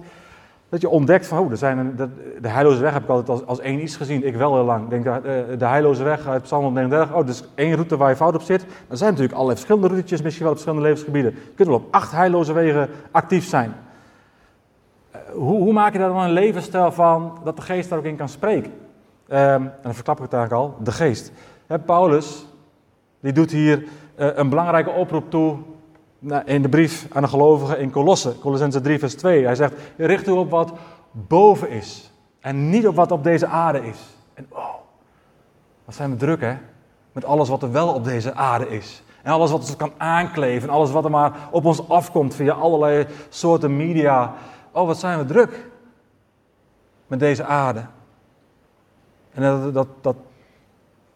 [0.69, 1.97] dat je ontdekt van, oh, er zijn een,
[2.41, 4.89] de, heilloze weg heb ik altijd als, als één iets gezien, ik wel heel lang.
[4.89, 8.35] Denk, de, de heilloze weg uit Psalm 139, oh, dus één route waar je fout
[8.35, 8.63] op zit.
[8.89, 11.33] Er zijn natuurlijk allerlei verschillende routetjes, misschien wel op verschillende levensgebieden.
[11.33, 13.75] Je kunt wel op acht heilloze wegen actief zijn.
[15.11, 18.05] Eh, hoe, hoe maak je daar dan een levensstijl van, dat de geest daar ook
[18.05, 18.73] in kan spreken?
[19.31, 21.33] Um, en dan verklap ik het eigenlijk al, de geest.
[21.87, 22.47] Paulus,
[23.21, 23.79] die doet hier
[24.17, 25.57] uh, een belangrijke oproep toe
[26.45, 29.45] in de brief aan de gelovigen in Colosse, Colossense 3 vers 2.
[29.45, 30.73] Hij zegt, richt u op wat
[31.11, 33.99] boven is en niet op wat op deze aarde is.
[34.35, 34.75] En oh,
[35.85, 36.57] wat zijn we druk hè,
[37.13, 39.03] met alles wat er wel op deze aarde is.
[39.23, 42.53] En alles wat ons kan aankleven, en alles wat er maar op ons afkomt via
[42.53, 44.35] allerlei soorten media.
[44.73, 45.71] Oh, wat zijn we druk
[47.07, 47.85] met deze aarde.
[49.33, 50.17] En dat, dat, dat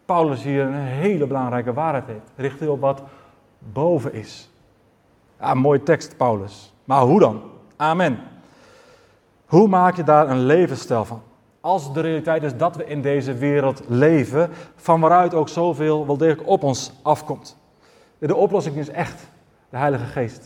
[0.05, 2.31] Paulus hier een hele belangrijke waarheid heeft.
[2.35, 3.03] Richt u op wat
[3.59, 4.52] boven is.
[5.43, 6.73] Ja, mooie tekst, Paulus.
[6.83, 7.41] Maar hoe dan?
[7.75, 8.19] Amen.
[9.45, 11.21] Hoe maak je daar een levensstijl van?
[11.61, 16.17] Als de realiteit is dat we in deze wereld leven, van waaruit ook zoveel wel
[16.17, 17.57] degelijk op ons afkomt.
[18.17, 19.27] De oplossing is echt
[19.69, 20.43] de Heilige Geest.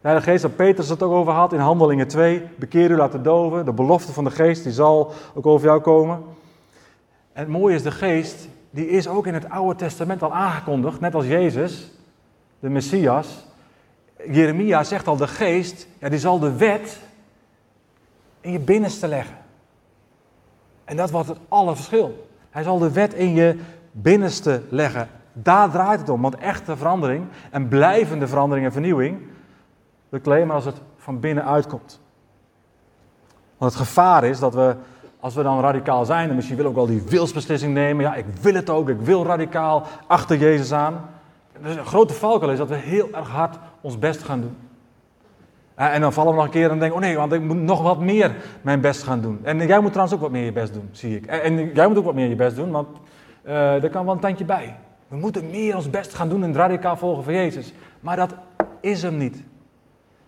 [0.00, 3.22] De Heilige Geest, waar Petrus het ook over had in Handelingen 2, bekeer u laten
[3.22, 6.16] doven, de belofte van de Geest, die zal ook over jou komen.
[7.32, 11.00] En het mooie is, de Geest, die is ook in het Oude Testament al aangekondigd,
[11.00, 11.92] net als Jezus,
[12.58, 13.52] de Messias.
[14.30, 17.00] Jeremia zegt al, de geest, ja, die zal de wet
[18.40, 19.36] in je binnenste leggen.
[20.84, 22.28] En dat wordt het alle verschil.
[22.50, 23.58] Hij zal de wet in je
[23.92, 25.08] binnenste leggen.
[25.32, 29.20] Daar draait het om, want echte verandering en blijvende verandering en vernieuwing,
[30.08, 32.00] we claimen als het van binnenuit komt.
[33.56, 34.76] Want het gevaar is dat we,
[35.20, 38.26] als we dan radicaal zijn, en misschien willen ook wel die wilsbeslissing nemen, ja, ik
[38.40, 41.10] wil het ook, ik wil radicaal achter Jezus aan.
[41.62, 44.56] Dus een grote valkuil is dat we heel erg hard ons best gaan doen.
[45.74, 47.82] En dan vallen we nog een keer en denken, oh nee, want ik moet nog
[47.82, 49.40] wat meer mijn best gaan doen.
[49.42, 51.26] En jij moet trouwens ook wat meer je best doen, zie ik.
[51.26, 52.88] En jij moet ook wat meer je best doen, want
[53.46, 54.76] uh, er kan wel een tandje bij.
[55.08, 57.72] We moeten meer ons best gaan doen het radicaal volgen van Jezus.
[58.00, 58.34] Maar dat
[58.80, 59.42] is hem niet.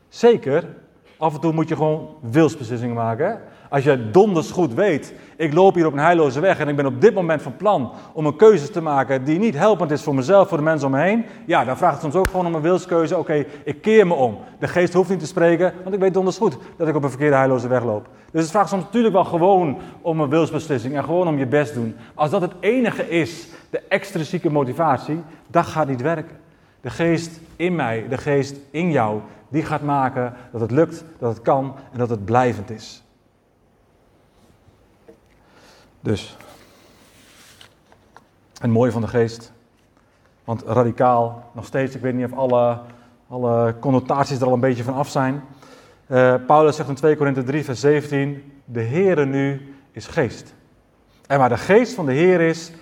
[0.09, 0.67] Zeker,
[1.17, 3.41] af en toe moet je gewoon wilsbeslissingen maken.
[3.71, 6.87] Als je donders goed weet, ik loop hier op een heilloze weg en ik ben
[6.87, 10.15] op dit moment van plan om een keuze te maken die niet helpend is voor
[10.15, 11.25] mezelf, voor de mensen om me heen.
[11.47, 13.19] Ja, dan vraagt het soms ook gewoon om een wilskeuze.
[13.19, 14.39] Oké, ik keer me om.
[14.59, 17.11] De geest hoeft niet te spreken, want ik weet donders goed dat ik op een
[17.11, 18.09] verkeerde heilloze weg loop.
[18.33, 21.75] Dus het vraagt soms natuurlijk wel gewoon om een wilsbeslissing en gewoon om je best
[21.75, 21.97] doen.
[22.15, 26.37] Als dat het enige is, de extrinsieke motivatie, dat gaat niet werken.
[26.81, 31.35] De geest in mij, de geest in jou, die gaat maken dat het lukt, dat
[31.35, 33.06] het kan en dat het blijvend is.
[36.07, 36.37] Dus.
[38.61, 39.53] En mooi van de geest.
[40.45, 42.79] Want radicaal, nog steeds, ik weet niet of alle,
[43.29, 45.43] alle connotaties er al een beetje van af zijn.
[46.07, 50.55] Uh, Paulus zegt in 2 Korinthe 3, vers 17: De Heere nu is geest.
[51.27, 52.73] En waar de geest van de Heer is,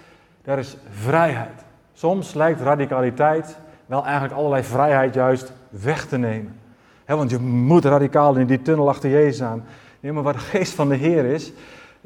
[0.43, 1.65] daar is vrijheid.
[1.93, 6.61] Soms lijkt radicaliteit wel eigenlijk allerlei vrijheid juist weg te nemen.
[7.07, 9.65] want je moet radicaal in die tunnel achter Jezus aan.
[10.01, 11.53] Nee, maar waar de geest van de Heer is,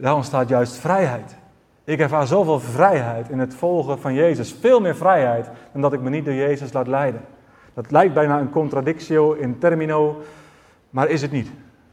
[0.02, 1.36] daar ontstaat juist vrijheid.
[1.84, 4.52] Ik ervaar zoveel vrijheid in het volgen van Jezus.
[4.60, 7.20] Veel meer vrijheid dan dat ik me niet door Jezus laat leiden.
[7.74, 10.22] Dat lijkt bijna een contradictio in termino,
[10.90, 11.50] maar is het niet.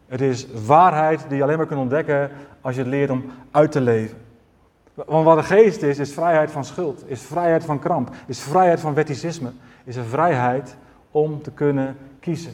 [0.08, 3.72] Het is waarheid die je alleen maar kunt ontdekken als je het leert om uit
[3.72, 4.18] te leven.
[4.94, 8.80] Want wat de geest is, is vrijheid van schuld, is vrijheid van kramp, is vrijheid
[8.80, 9.52] van wetticisme,
[9.84, 10.76] is een vrijheid
[11.12, 12.54] om te kunnen kiezen.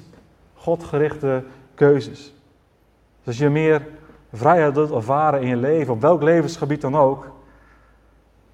[0.54, 1.44] Godgerichte
[1.76, 2.34] keuzes.
[3.18, 3.88] Dus als je meer
[4.34, 7.32] vrijheid wilt ervaren in je leven, op welk levensgebied dan ook,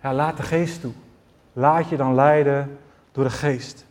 [0.02, 0.92] ja, laat de geest toe.
[1.54, 2.78] Laat je dan leiden
[3.12, 3.86] door de geest.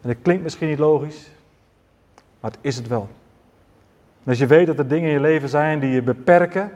[0.00, 1.30] En dat klinkt misschien niet logisch,
[2.40, 3.08] maar het is het wel.
[4.26, 6.72] Als je weet dat er dingen in je leven zijn die je beperken,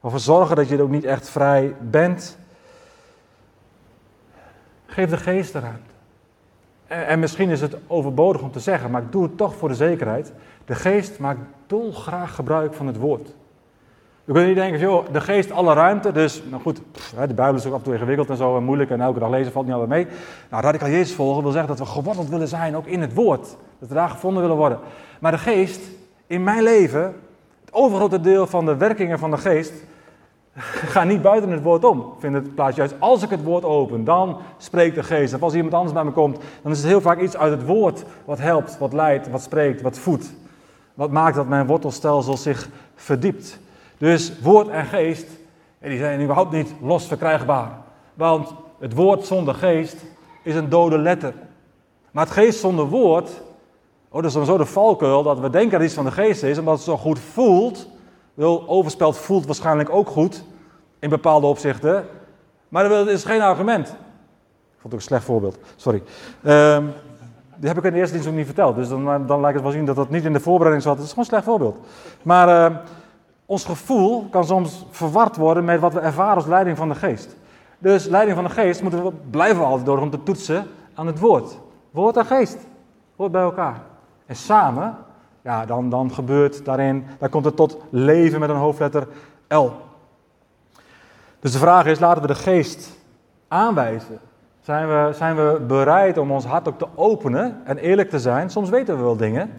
[0.00, 2.38] of zorgen dat je ook niet echt vrij bent,
[4.86, 5.80] geef de geest eraan.
[6.86, 9.68] En, en misschien is het overbodig om te zeggen, maar ik doe het toch voor
[9.68, 10.32] de zekerheid.
[10.64, 11.40] De geest maakt
[11.74, 13.34] dolgraag gebruik van het woord.
[14.24, 16.80] We kunnen niet denken, joh, de geest alle ruimte, dus, nou goed,
[17.26, 19.30] de Bijbel is ook af en toe ingewikkeld en zo en moeilijk en elke dag
[19.30, 20.06] lezen valt niet altijd mee.
[20.50, 23.56] Nou, radicaal Jezus volgen wil zeggen dat we geworteld willen zijn, ook in het woord.
[23.78, 24.78] Dat we daar gevonden willen worden.
[25.20, 25.80] Maar de geest
[26.26, 27.02] In mijn leven,
[27.60, 29.72] het overgrote deel van de werkingen van de geest,
[30.94, 32.12] gaan niet buiten het woord om.
[32.18, 35.34] Vind het plaats juist als ik het woord open, dan spreekt de geest.
[35.34, 37.66] Of als iemand anders bij me komt, dan is het heel vaak iets uit het
[37.66, 40.32] woord wat helpt, wat leidt, wat spreekt, wat voedt.
[40.94, 43.58] Wat maakt dat mijn wortelstelsel zich verdiept.
[43.98, 45.26] Dus woord en geest,
[45.78, 47.70] die zijn überhaupt niet los verkrijgbaar.
[48.14, 49.96] Want het woord zonder geest
[50.42, 51.34] is een dode letter.
[52.10, 53.30] Maar het geest zonder woord,
[54.08, 56.42] oh, dat is dan zo de valkuil dat we denken dat iets van de geest
[56.42, 57.88] is, omdat het zo goed voelt.
[58.34, 60.44] Wel, overspeld voelt waarschijnlijk ook goed,
[60.98, 62.06] in bepaalde opzichten.
[62.68, 63.88] Maar dat is geen argument.
[63.88, 66.02] Ik vond het ook een slecht voorbeeld, sorry.
[66.44, 66.92] Um,
[67.64, 68.76] die heb ik in de eerste dienst ook niet verteld.
[68.76, 70.96] Dus dan, dan lijkt het wel zien dat dat niet in de voorbereiding zat.
[70.96, 71.86] Het is gewoon een slecht voorbeeld.
[72.22, 72.76] Maar uh,
[73.46, 77.36] ons gevoel kan soms verward worden met wat we ervaren als leiding van de geest.
[77.78, 81.18] Dus leiding van de geest moeten we, blijven altijd door om te toetsen aan het
[81.18, 81.58] woord.
[81.90, 82.58] Woord en geest.
[83.16, 83.80] Woord bij elkaar.
[84.26, 84.96] En samen,
[85.42, 89.08] ja, dan, dan gebeurt daarin, dan komt het tot leven met een hoofdletter
[89.48, 89.66] L.
[91.40, 92.90] Dus de vraag is, laten we de geest
[93.48, 94.18] aanwijzen.
[94.64, 98.50] Zijn we, zijn we bereid om ons hart ook te openen en eerlijk te zijn?
[98.50, 99.50] Soms weten we wel dingen.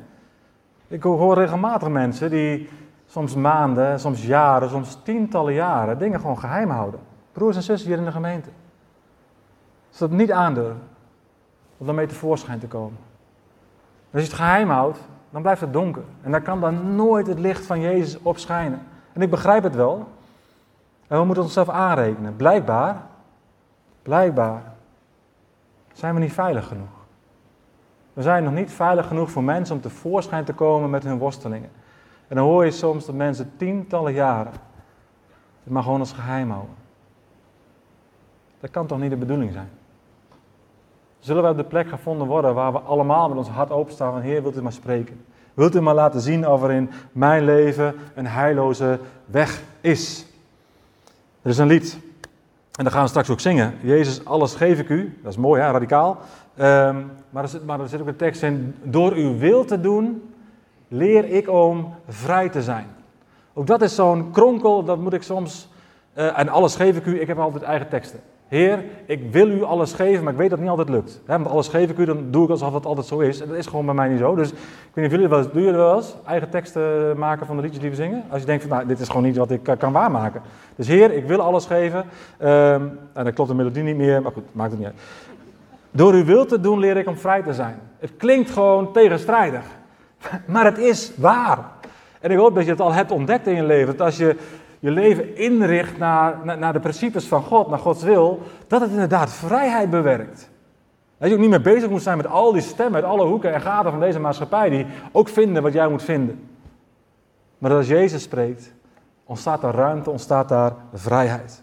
[0.88, 2.70] Ik hoor regelmatig mensen die
[3.06, 7.00] soms maanden, soms jaren, soms tientallen jaren dingen gewoon geheim houden.
[7.32, 8.50] Broers en zussen hier in de gemeente.
[9.90, 10.82] Ze dat niet aandurven
[11.78, 12.98] om daarmee tevoorschijn te komen.
[14.14, 16.04] als je het geheim houdt, dan blijft het donker.
[16.22, 18.82] En dan kan dan nooit het licht van Jezus op schijnen.
[19.14, 20.08] En ik begrijp het wel.
[21.08, 22.36] En we moeten onszelf aanrekenen.
[22.36, 23.02] Blijkbaar,
[24.02, 24.74] blijkbaar
[25.96, 27.04] zijn we niet veilig genoeg.
[28.14, 31.70] We zijn nog niet veilig genoeg voor mensen om tevoorschijn te komen met hun worstelingen.
[32.28, 34.54] En dan hoor je soms dat mensen tientallen jaren
[35.64, 36.76] het maar gewoon als geheim houden.
[38.60, 39.70] Dat kan toch niet de bedoeling zijn?
[41.20, 44.22] Zullen we op de plek gevonden worden waar we allemaal met ons hart openstaan van
[44.22, 45.26] Heer, wilt u maar spreken?
[45.54, 50.26] Wilt u maar laten zien of er in mijn leven een heilloze weg is?
[51.42, 52.00] Er is een lied,
[52.76, 53.74] en dan gaan we straks ook zingen.
[53.82, 55.20] Jezus, alles geef ik u.
[55.24, 55.72] Dat is mooi, hè?
[55.72, 56.18] radicaal.
[56.60, 58.76] Um, maar, er zit, maar er zit ook een tekst in.
[58.84, 60.34] Door uw wil te doen,
[60.88, 62.88] leer ik om vrij te zijn.
[63.54, 65.68] Ook dat is zo'n kronkel, dat moet ik soms.
[66.18, 68.20] Uh, en alles geef ik u, ik heb altijd eigen teksten.
[68.48, 71.22] Heer, ik wil u alles geven, maar ik weet dat het niet altijd lukt.
[71.26, 73.42] Want alles geef ik u, dan doe ik alsof het altijd zo is.
[73.42, 74.36] En dat is gewoon bij mij niet zo.
[74.36, 74.58] Dus ik
[74.94, 77.62] weet niet of jullie wel eens, doen jullie wel eens eigen teksten maken van de
[77.62, 78.24] liedjes die we zingen?
[78.30, 80.42] Als je denkt van, nou, dit is gewoon niet wat ik uh, kan waarmaken.
[80.76, 82.00] Dus Heer, ik wil alles geven.
[82.00, 85.00] Um, en dan klopt de melodie niet meer, maar goed, maakt het niet uit.
[85.92, 87.80] Door uw wil te doen leer ik om vrij te zijn.
[88.00, 89.64] Het klinkt gewoon tegenstrijdig.
[90.46, 91.60] Maar het is waar.
[92.20, 93.98] En ik hoop dat je het al hebt ontdekt in je leven.
[93.98, 94.36] Dat als je
[94.86, 99.34] je leven inricht naar, naar, de principes van God, naar Gods wil, dat het inderdaad
[99.34, 100.50] vrijheid bewerkt.
[101.18, 103.54] Dat je ook niet meer bezig moet zijn met al die stemmen uit alle hoeken
[103.54, 106.50] en gaten van deze maatschappij, die ook vinden wat jij moet vinden.
[107.58, 108.74] Maar als Jezus spreekt,
[109.24, 111.62] ontstaat daar ruimte, ontstaat daar vrijheid.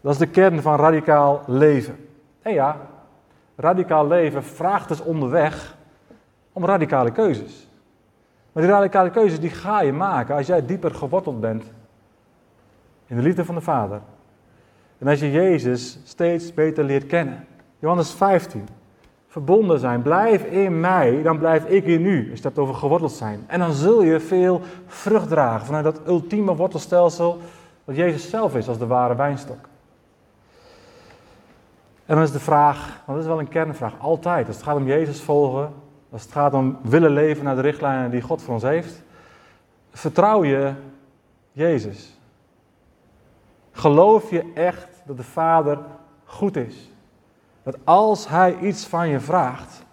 [0.00, 1.96] Dat is de kern van radicaal leven.
[2.42, 2.76] En ja,
[3.56, 5.76] radicaal leven vraagt dus onderweg
[6.52, 7.68] om radicale keuzes.
[8.52, 11.64] Maar die radicale keuzes die ga je maken als jij dieper geworteld bent
[13.12, 14.00] in de liefde van de Vader.
[14.98, 17.46] En als je Jezus steeds beter leert kennen.
[17.78, 18.68] Johannes 15.
[19.26, 20.02] Verbonden zijn.
[20.02, 22.30] Blijf in mij, dan blijf ik in u.
[22.30, 23.44] Als je hebt over geworteld zijn.
[23.46, 27.38] En dan zul je veel vrucht dragen vanuit dat ultieme wortelstelsel
[27.84, 29.68] dat Jezus zelf is als de ware wijnstok.
[32.06, 34.46] En dan is de vraag, want dat is wel een kernvraag, altijd.
[34.46, 35.72] Als het gaat om Jezus volgen,
[36.10, 39.02] als het gaat om willen leven naar de richtlijnen die God voor ons heeft,
[39.90, 40.72] vertrouw je
[41.52, 42.20] Jezus?
[43.72, 45.78] Geloof je echt dat de Vader
[46.24, 46.90] goed is?
[47.62, 49.84] Dat als Hij iets van je vraagt,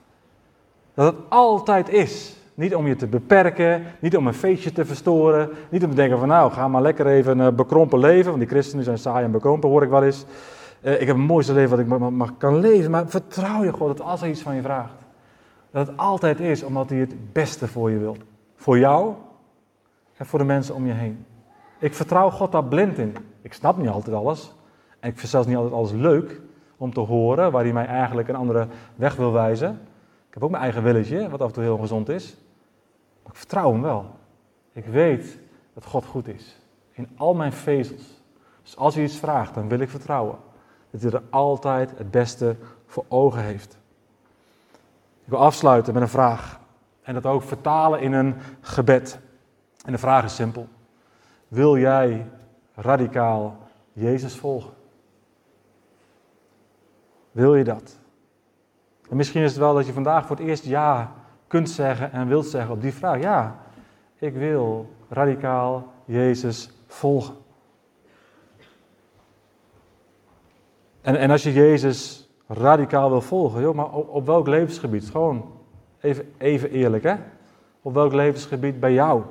[0.93, 2.37] dat het altijd is.
[2.53, 6.19] Niet om je te beperken, niet om een feestje te verstoren, niet om te denken
[6.19, 9.31] van nou, ga maar lekker even uh, bekrompen leven, want die christenen zijn saai en
[9.31, 10.25] bekrompen, hoor ik wel eens.
[10.81, 13.97] Uh, ik heb het mooiste leven wat ik mag, kan leven, maar vertrouw je God
[13.97, 14.93] dat als hij iets van je vraagt,
[15.71, 18.17] dat het altijd is omdat hij het beste voor je wil.
[18.55, 19.13] Voor jou
[20.17, 21.25] en voor de mensen om je heen.
[21.79, 23.15] Ik vertrouw God daar blind in.
[23.41, 24.53] Ik snap niet altijd alles.
[24.99, 26.41] En ik vind zelfs niet altijd alles leuk
[26.77, 29.71] om te horen waar hij mij eigenlijk een andere weg wil wijzen.
[30.27, 32.37] Ik heb ook mijn eigen willetje, wat af en toe heel gezond is.
[33.23, 34.05] Maar ik vertrouw hem wel.
[34.71, 35.39] Ik weet
[35.73, 36.57] dat God goed is.
[36.91, 38.21] In al mijn vezels.
[38.63, 40.35] Dus als hij iets vraagt, dan wil ik vertrouwen.
[40.91, 42.55] Dat hij er altijd het beste
[42.85, 43.77] voor ogen heeft.
[45.23, 46.59] Ik wil afsluiten met een vraag.
[47.01, 49.19] En dat ook vertalen in een gebed.
[49.85, 50.67] En de vraag is simpel.
[51.49, 52.29] Wil jij
[52.75, 53.57] radicaal
[53.93, 54.73] Jezus volgen?
[57.31, 57.99] Wil je dat?
[59.09, 61.13] En misschien is het wel dat je vandaag voor het eerst ja
[61.47, 63.21] kunt zeggen en wilt zeggen op die vraag.
[63.21, 63.59] Ja,
[64.19, 67.35] Ik wil radicaal Jezus volgen.
[71.01, 75.09] En, en als je Jezus radicaal wil volgen, joh, maar op, op welk levensgebied?
[75.09, 75.51] Gewoon
[75.99, 77.15] even, even eerlijk, hè?
[77.81, 79.23] Op welk levensgebied bij jou?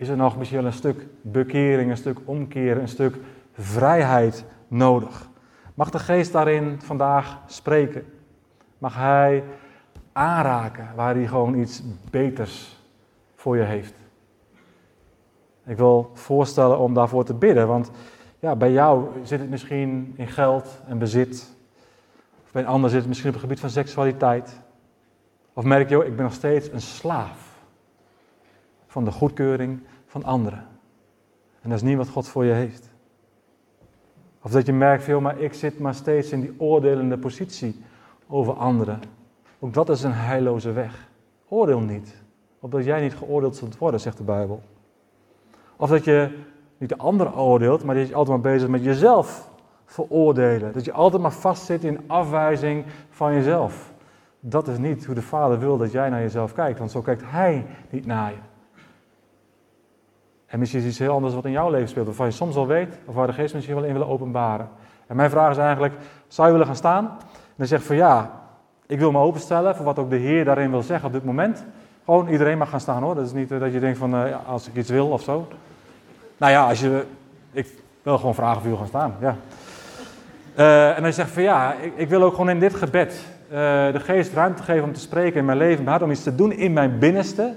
[0.00, 3.18] Is er nog misschien wel een stuk bekering, een stuk omkeren, een stuk
[3.52, 5.28] vrijheid nodig?
[5.74, 8.04] Mag de geest daarin vandaag spreken?
[8.78, 9.44] Mag hij
[10.12, 12.76] aanraken waar hij gewoon iets beters
[13.34, 13.94] voor je heeft?
[15.66, 17.90] Ik wil voorstellen om daarvoor te bidden, want
[18.38, 21.56] ja, bij jou zit het misschien in geld en bezit.
[22.44, 24.60] Of bij een ander zit het misschien op het gebied van seksualiteit.
[25.52, 27.49] Of merk je, ik ben nog steeds een slaaf
[28.90, 30.66] van de goedkeuring van anderen.
[31.60, 32.90] En dat is niet wat God voor je heeft.
[34.42, 37.82] Of dat je merkt, veel, maar ik zit maar steeds in die oordelende positie
[38.28, 39.00] over anderen.
[39.58, 41.08] Ook dat is een heilloze weg.
[41.48, 42.22] Oordeel niet,
[42.60, 44.62] opdat jij niet geoordeeld zult worden, zegt de Bijbel.
[45.76, 46.38] Of dat je
[46.78, 49.50] niet de ander oordeelt, maar dat je altijd maar bezig met jezelf
[49.84, 50.72] veroordelen.
[50.72, 53.92] Dat je altijd maar vastzit in afwijzing van jezelf.
[54.40, 57.22] Dat is niet hoe de Vader wil dat jij naar jezelf kijkt, want zo kijkt
[57.24, 58.49] Hij niet naar je.
[60.50, 62.66] En misschien is iets heel anders wat in jouw leven speelt, waarvan je soms al
[62.66, 64.68] weet, of waar de geest misschien wel in willen openbaren.
[65.06, 65.94] En mijn vraag is eigenlijk,
[66.28, 67.04] zou je willen gaan staan?
[67.04, 68.30] En dan zeg van ja,
[68.86, 71.64] ik wil me openstellen voor wat ook de Heer daarin wil zeggen op dit moment.
[72.04, 73.14] Gewoon iedereen mag gaan staan hoor.
[73.14, 75.48] Dat is niet eh, dat je denkt van ja, als ik iets wil of zo.
[76.36, 77.04] Nou ja, als je,
[77.52, 77.66] ik
[78.02, 79.14] wil gewoon vragen of je wil gaan staan.
[79.20, 79.36] Ja.
[80.58, 83.24] Uh, en dan zegt van ja, ik, ik, wil ook gewoon in dit gebed
[83.92, 86.52] de geest ruimte geven om te spreken in mijn leven, hart, om iets te doen
[86.52, 87.54] in mijn binnenste.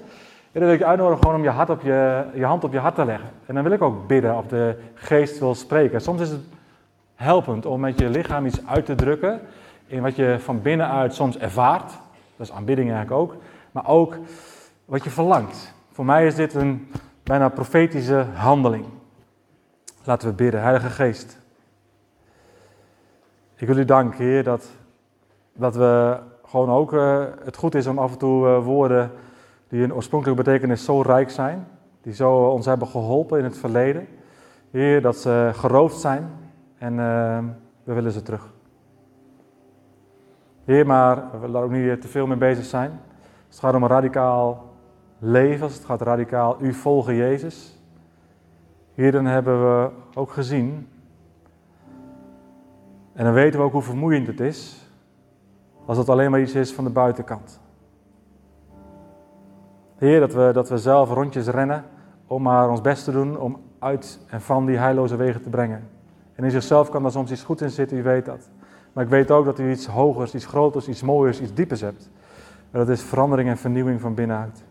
[0.53, 2.71] En dan wil ik je uitnodigen gewoon om je, hart op je, je hand op
[2.71, 3.29] je hart te leggen.
[3.45, 6.01] En dan wil ik ook bidden of de geest wil spreken.
[6.01, 6.41] Soms is het
[7.15, 9.41] helpend om met je lichaam iets uit te drukken
[9.87, 11.91] in wat je van binnenuit soms ervaart.
[12.35, 13.35] Dat is aanbidding eigenlijk ook.
[13.71, 14.17] Maar ook
[14.85, 15.73] wat je verlangt.
[15.91, 16.91] Voor mij is dit een
[17.23, 18.85] bijna profetische handeling.
[20.03, 20.61] Laten we bidden.
[20.61, 21.39] Heilige Geest.
[23.55, 24.69] Ik wil u danken, Heer, dat,
[25.53, 29.11] dat we gewoon ook uh, het goed is om af en toe uh, woorden
[29.73, 31.67] die in oorspronkelijke betekenis zo rijk zijn,
[32.01, 34.07] die zo ons hebben geholpen in het verleden.
[34.71, 36.29] Heer, dat ze geroofd zijn
[36.77, 37.39] en uh,
[37.83, 38.53] we willen ze terug.
[40.65, 42.99] Heer, maar we daar ook niet te veel mee bezig zijn.
[43.47, 44.73] Het gaat om een radicaal
[45.19, 47.79] leven, het gaat radicaal u volgen Jezus.
[48.93, 50.87] Hier dan hebben we ook gezien.
[53.13, 54.89] En dan weten we ook hoe vermoeiend het is.
[55.85, 57.61] Als het alleen maar iets is van de buitenkant.
[60.03, 61.83] Heer, dat we, dat we zelf rondjes rennen
[62.27, 65.89] om maar ons best te doen om uit en van die heilloze wegen te brengen.
[66.35, 68.49] En in zichzelf kan daar soms iets goed in zitten, u weet dat.
[68.93, 72.09] Maar ik weet ook dat u iets hogers, iets groters, iets mooiers, iets diepers hebt.
[72.71, 74.63] En dat is verandering en vernieuwing van binnenuit.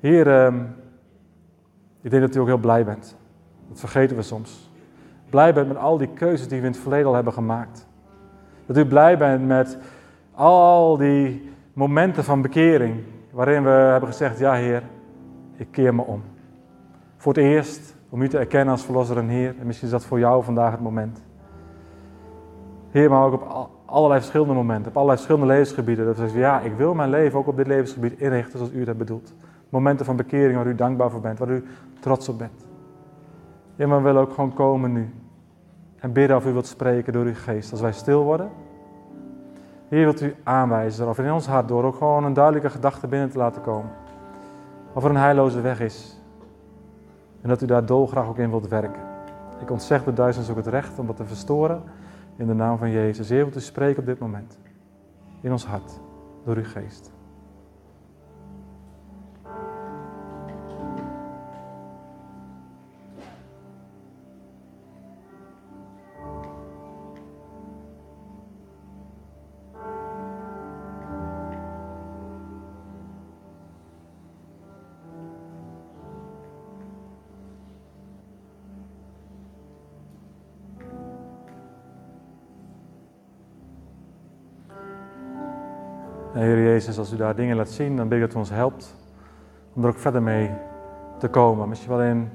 [0.00, 0.60] Heer, ehm,
[2.00, 3.16] ik denk dat u ook heel blij bent.
[3.68, 4.70] Dat vergeten we soms.
[5.30, 7.86] Blij bent met al die keuzes die we in het verleden al hebben gemaakt.
[8.66, 9.78] Dat u blij bent met
[10.34, 12.94] al die momenten van bekering.
[13.30, 14.82] Waarin we hebben gezegd, ja Heer,
[15.56, 16.22] ik keer me om.
[17.16, 19.54] Voor het eerst om u te erkennen als verlosser en Heer.
[19.60, 21.22] En misschien is dat voor jou vandaag het moment.
[22.90, 26.04] Heer, maar ook op allerlei verschillende momenten, op allerlei verschillende levensgebieden.
[26.04, 28.84] Dat we zeggen, ja, ik wil mijn leven ook op dit levensgebied inrichten zoals u
[28.84, 29.34] het bedoelt.
[29.68, 31.64] Momenten van bekering waar u dankbaar voor bent, waar u
[32.00, 32.66] trots op bent.
[33.74, 35.10] Ja, maar we willen ook gewoon komen nu.
[35.96, 37.70] En bidden of u wilt spreken door uw geest.
[37.70, 38.50] Als wij stil worden.
[39.88, 43.30] Heer, wilt u aanwijzen of in ons hart door ook gewoon een duidelijke gedachte binnen
[43.30, 43.90] te laten komen.
[44.92, 46.20] Of er een heilloze weg is.
[47.42, 49.02] En dat u daar dolgraag ook in wilt werken.
[49.60, 51.82] Ik ontzeg de duizend ook het recht om dat te verstoren.
[52.36, 53.28] In de naam van Jezus.
[53.28, 54.58] Heer, wilt u spreken op dit moment.
[55.40, 56.00] In ons hart.
[56.44, 57.15] Door uw geest.
[86.96, 88.96] Jezus, als u daar dingen laat zien, dan bid ik dat u ons helpt
[89.72, 90.50] om er ook verder mee
[91.18, 91.68] te komen.
[91.68, 92.28] Misschien wel in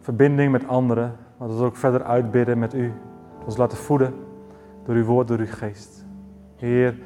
[0.00, 2.92] verbinding met anderen, maar dat we ook verder uitbidden met u.
[3.44, 4.14] Ons laten voeden
[4.84, 6.04] door uw woord, door uw geest.
[6.56, 6.98] Heer,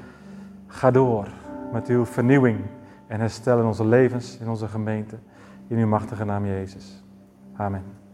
[0.67, 1.27] ga door
[1.73, 2.61] met uw vernieuwing
[3.07, 5.17] en herstel in onze levens, in onze gemeente.
[5.69, 7.05] In uw machtige naam Jezus.
[7.57, 8.06] Amen.